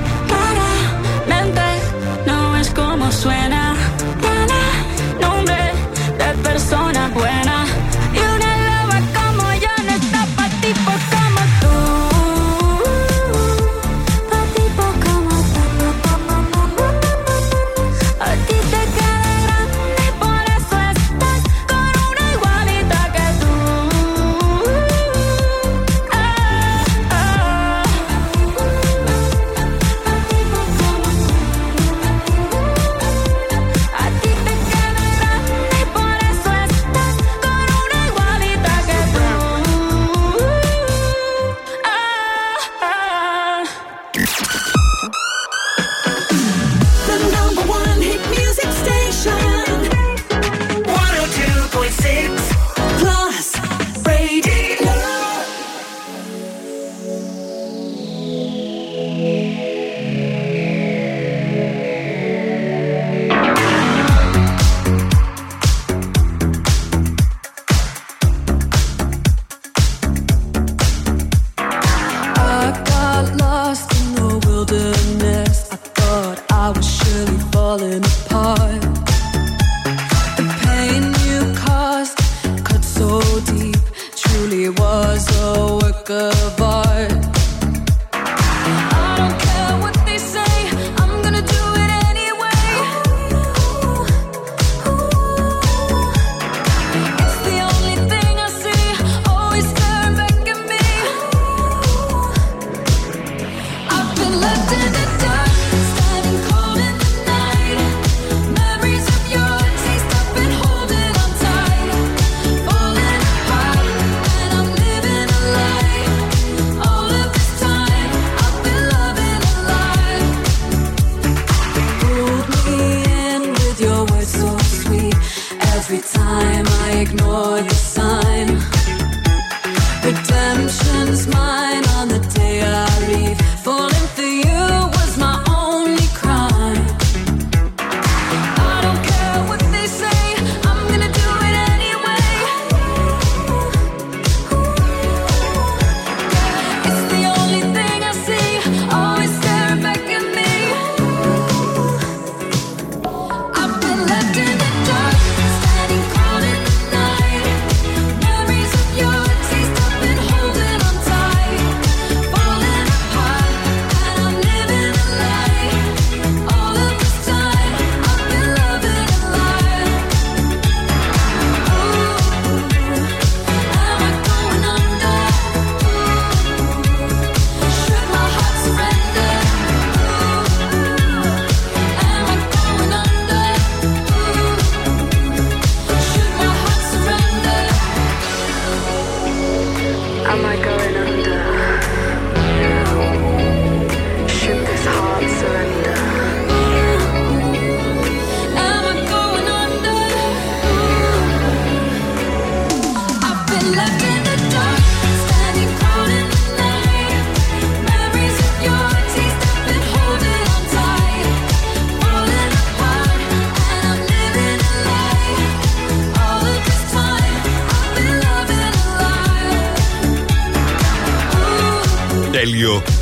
[3.01, 3.73] cómo suena.
[4.21, 4.61] Buena,
[5.19, 5.73] nombre
[6.19, 7.60] de persona buena.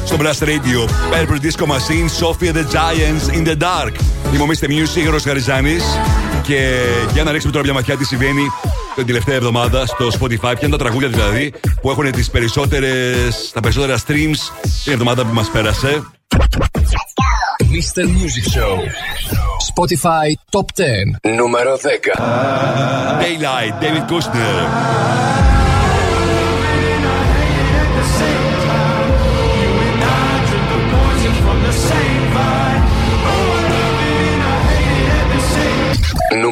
[0.09, 0.89] Στο Blast Radio.
[1.11, 3.93] Purple Disco Machine, Sophia the Giants in the Dark.
[4.33, 4.65] Είμαι ο Mr.
[4.65, 5.83] Music, Γιώργος Χαριζάνης.
[6.43, 6.79] Και
[7.13, 8.41] για να ρίξουμε τώρα μια ματιά τι συμβαίνει
[8.95, 10.39] την τελευταία εβδομάδα στο Spotify.
[10.39, 14.37] Ποια είναι τα τραγούδια δηλαδή που έχουν τις περισσότερες, τα περισσότερα streams
[14.83, 16.03] την εβδομάδα που μας πέρασε.
[17.59, 18.03] Mr.
[18.03, 18.77] Music Show.
[19.73, 20.65] Spotify Top
[21.23, 21.33] 10.
[21.35, 22.21] Νούμερο 10.
[23.21, 25.38] Daylight, David Kushner.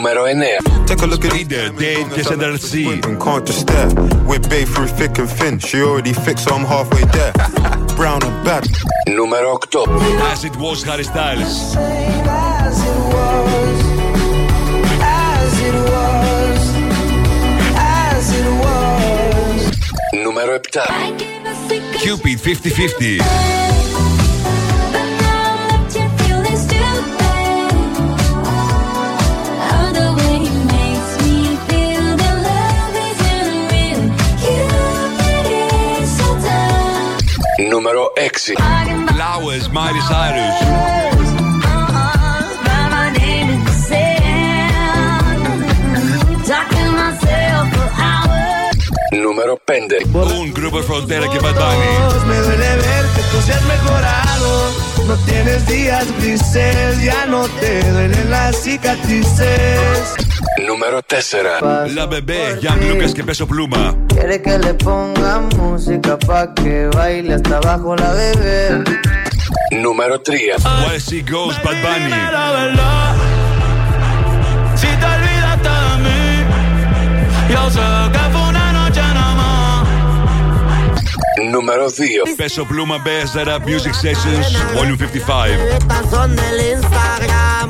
[0.06, 0.86] Νούμερο 9.
[0.86, 2.72] Take a look at Leader, Dave και Central C.
[3.06, 3.88] and can't just stare.
[4.28, 5.54] We're babe through thick and thin.
[5.68, 7.32] She already fixed, so I'm halfway there.
[7.98, 8.64] Brown and bad.
[9.16, 10.32] Νούμερο 8.
[10.32, 11.54] As it was, Harry Styles.
[12.66, 13.78] As it was,
[15.28, 16.60] as it was,
[18.04, 19.60] as it was.
[20.24, 21.32] Νούμερο 7.
[22.02, 23.65] Cupid 50-50.
[38.47, 38.63] sexy.
[39.13, 40.55] Flowers, Miley Cyrus.
[49.11, 52.96] Número 5 Un grupo frontera que a Bunny
[53.37, 54.71] tanto si has mejorado.
[55.07, 60.15] No tienes días grises, ya no te duelen las cicatrices.
[60.65, 61.37] Número 3
[61.93, 63.95] La bebé, Young Lucas que peso pluma.
[64.09, 68.83] Quiere que le ponga música pa' que baile hasta abajo la bebé.
[69.71, 72.13] Número 3 Where She Goes, Bad Bunny.
[74.75, 76.43] Si te olvidaste de mí,
[77.53, 77.96] yo sé
[81.50, 81.92] Νούμερο 2.
[82.40, 85.60] Peso Pluma, Best Rap Music Sessions, Volume 55.
[85.78, 87.66] Estas son del Instagram.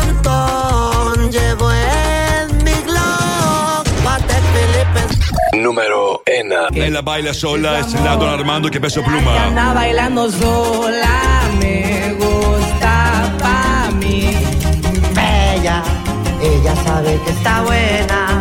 [0.00, 3.82] Diamantón llevo en mi glog.
[4.04, 5.00] Patek Philippe.
[5.62, 6.84] Νούμερο 1.
[6.86, 9.32] Έλα baila sola, Escelado Armando και Peso Pluma.
[9.46, 11.16] Anda bailando sola,
[11.60, 11.78] me
[12.20, 12.94] gusta
[13.42, 14.20] pa' mí.
[15.16, 15.78] Bella,
[16.50, 18.33] ella sabe que está buena.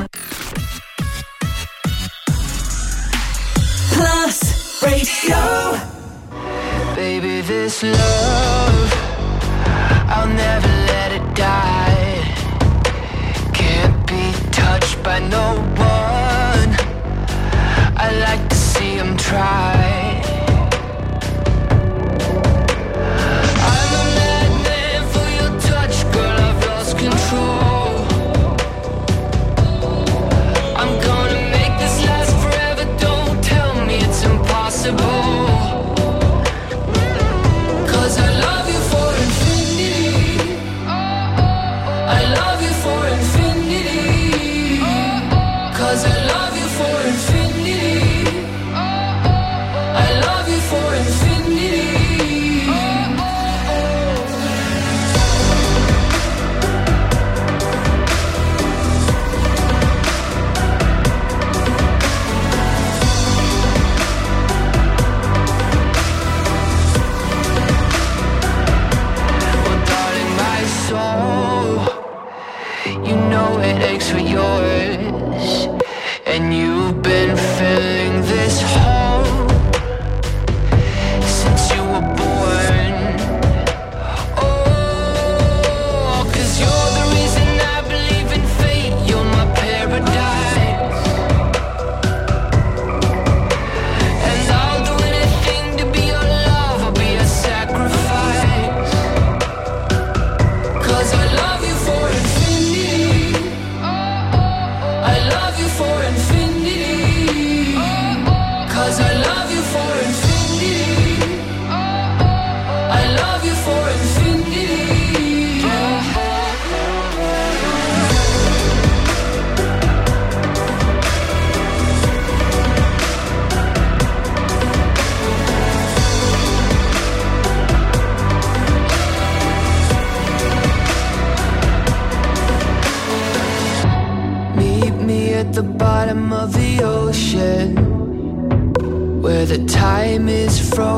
[4.85, 5.79] Radio.
[6.95, 8.93] Baby, this love,
[10.09, 12.23] I'll never let it die.
[13.55, 16.71] Can't be touched by no one.
[17.97, 20.04] I like to see him try.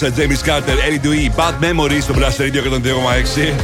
[0.00, 3.54] Μεντούσα, James Carter, Ellie Dewey, Bad Memories στο Blast Radio 102,6.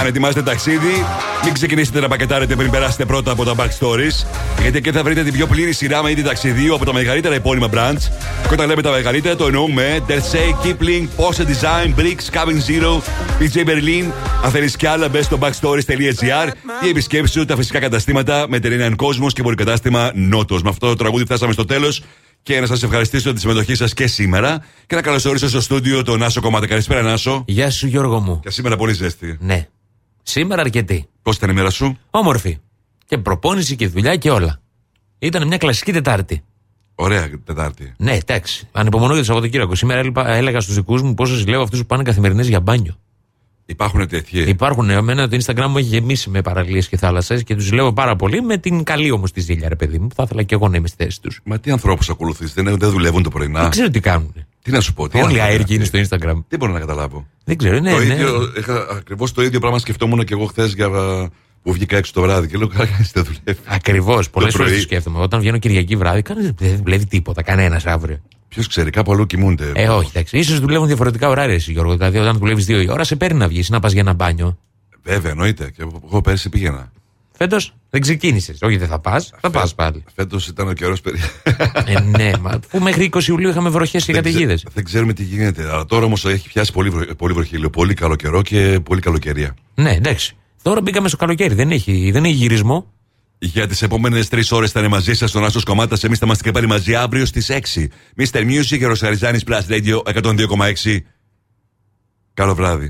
[0.00, 1.04] Αν ετοιμάζετε ταξίδι,
[1.44, 4.26] μην ξεκινήσετε να πακετάρετε πριν περάσετε πρώτα από τα backstories.
[4.60, 7.68] Γιατί εκεί θα βρείτε την πιο πλήρη σειρά με είδη ταξιδίου από τα μεγαλύτερα επώνυμα
[7.74, 8.02] brands.
[8.48, 13.00] Και όταν λέμε τα μεγαλύτερα, το εννοούμε Dersey, Kipling, Pose Design, Bricks, Cabin Zero,
[13.40, 14.12] PJ Berlin.
[14.44, 16.48] Αν θέλεις κι άλλα, μπες στο backstories.gr
[16.84, 20.62] ή επισκέψου τα φυσικά καταστήματα με Τερένιαν Κόσμος και πολυκατάστημα Νότος.
[20.62, 22.02] Με αυτό το τραγούδι φτάσαμε στο τέλος.
[22.48, 24.64] Και να σας ευχαριστήσω τη συμμετοχή σας και σήμερα.
[24.86, 26.66] Και να καλωσορίσω στο στούντιο τον Νάσο Κομμάτα.
[26.66, 27.44] Καλησπέρα, Νάσο.
[27.46, 28.40] Γεια σου, Γιώργο μου.
[28.40, 29.36] Και σήμερα πολύ ζέστη.
[29.40, 29.66] Ναι.
[30.22, 31.08] Σήμερα αρκετή.
[31.22, 32.58] Πώς ήταν η μέρα σου, Όμορφη.
[33.06, 34.60] Και προπόνηση και δουλειά και όλα.
[35.18, 36.42] Ήταν μια κλασική Τετάρτη.
[36.94, 37.94] Ωραία Τετάρτη.
[37.98, 38.68] Ναι, εντάξει.
[38.72, 39.74] Ανυπομονώ για το Σαββατοκύριακο.
[39.74, 42.96] Σήμερα έλεπα- έλεγα στους δικούς μου πόσο ζηλεύω αυτούς που πάνε καθημερινές για μπάνιο.
[43.70, 44.40] Υπάρχουν τέτοιοι.
[44.40, 44.90] Υπάρχουν.
[44.90, 48.42] Εμένα το Instagram μου έχει γεμίσει με παραλίες και θάλασσες και τους ζηλεύω πάρα πολύ
[48.42, 50.06] με την καλή όμως τη ζήλια, ρε παιδί μου.
[50.06, 51.40] που Θα ήθελα και εγώ να είμαι στη θέση τους.
[51.44, 53.60] Μα τι ανθρώπους ακολουθείς, δεν, δεν δουλεύουν το πρωινά.
[53.60, 54.32] Δεν ξέρω τι κάνουν.
[54.62, 56.04] Τι να σου πω, τι Όλοι άνθρωποι αέριοι είναι αυτοί.
[56.04, 56.44] στο Instagram.
[56.48, 57.26] Δεν μπορώ να καταλάβω.
[57.44, 58.04] Δεν ξέρω, ναι, το ναι.
[58.04, 60.88] ίδιο, είχα ακριβώς το ίδιο πράγμα σκεφτόμουν και εγώ χθες για
[61.62, 62.48] που βγήκα έξω το βράδυ.
[62.48, 63.60] Και λέω, καλά, κανείς δεν δουλεύει.
[63.64, 64.30] Ακριβώς.
[64.30, 64.80] Πολλές φορές πρωί.
[64.80, 65.18] το σκέφτομαι.
[65.18, 67.42] Όταν βγαίνω Κυριακή βράδυ, κανείς δεν δουλεύει τίποτα.
[67.42, 68.20] Κανένας αύριο.
[68.48, 69.72] Ποιος ξέρει, κάπου αλλού κοιμούνται.
[69.74, 70.42] Ε, όχι, εντάξει.
[70.42, 71.96] σω δουλεύουν διαφορετικά ωράρια, εσύ, Γιώργο.
[71.96, 74.58] Δηλαδή, όταν δουλεύεις δύο η ώρα, σε παίρνει να βγεις να πας για ένα μπάνιο.
[75.02, 75.70] Βέβαια, εννοείται.
[75.76, 76.92] Και εγώ πέρσι πήγαινα.
[77.36, 78.58] Φέτος δεν ξεκίνησες.
[78.62, 79.32] Όχι, δεν θα πας.
[79.40, 80.04] Θα πας πάλι.
[80.14, 81.18] Φέτος ήταν ο καιρός περί.
[81.86, 84.64] ε, ναι, μα αφού μέχρι 20 Ιουλίου είχαμε βροχές και Δεν ξε- καταιγίδες.
[84.74, 85.62] Δεν ξέρουμε τι γίνεται.
[85.70, 87.58] Αλλά τώρα όμως έχει πιάσει πολύ, βρω- πολύ βροχή.
[87.58, 89.54] Λέω, πολύ καλό καιρό και πολύ καλοκαιρία.
[89.74, 90.36] Ναι, εντάξει.
[90.62, 91.54] Τώρα μπήκαμε στο καλοκαίρι.
[91.54, 92.86] Δεν έχει, δεν έχει γυρισμό.
[93.38, 96.04] Για τις επόμενες τρεις ώρες θα είναι μαζί σας ο Νάσο Κομμάτας.
[96.04, 97.88] Εμείς θα είμαστε και πάλι μαζί αύριο στις 6.
[98.16, 98.40] Mr.
[98.40, 100.98] Music και Ροσαριζάνη Plus Radio 102,6.
[102.34, 102.86] Καλό βράδυ.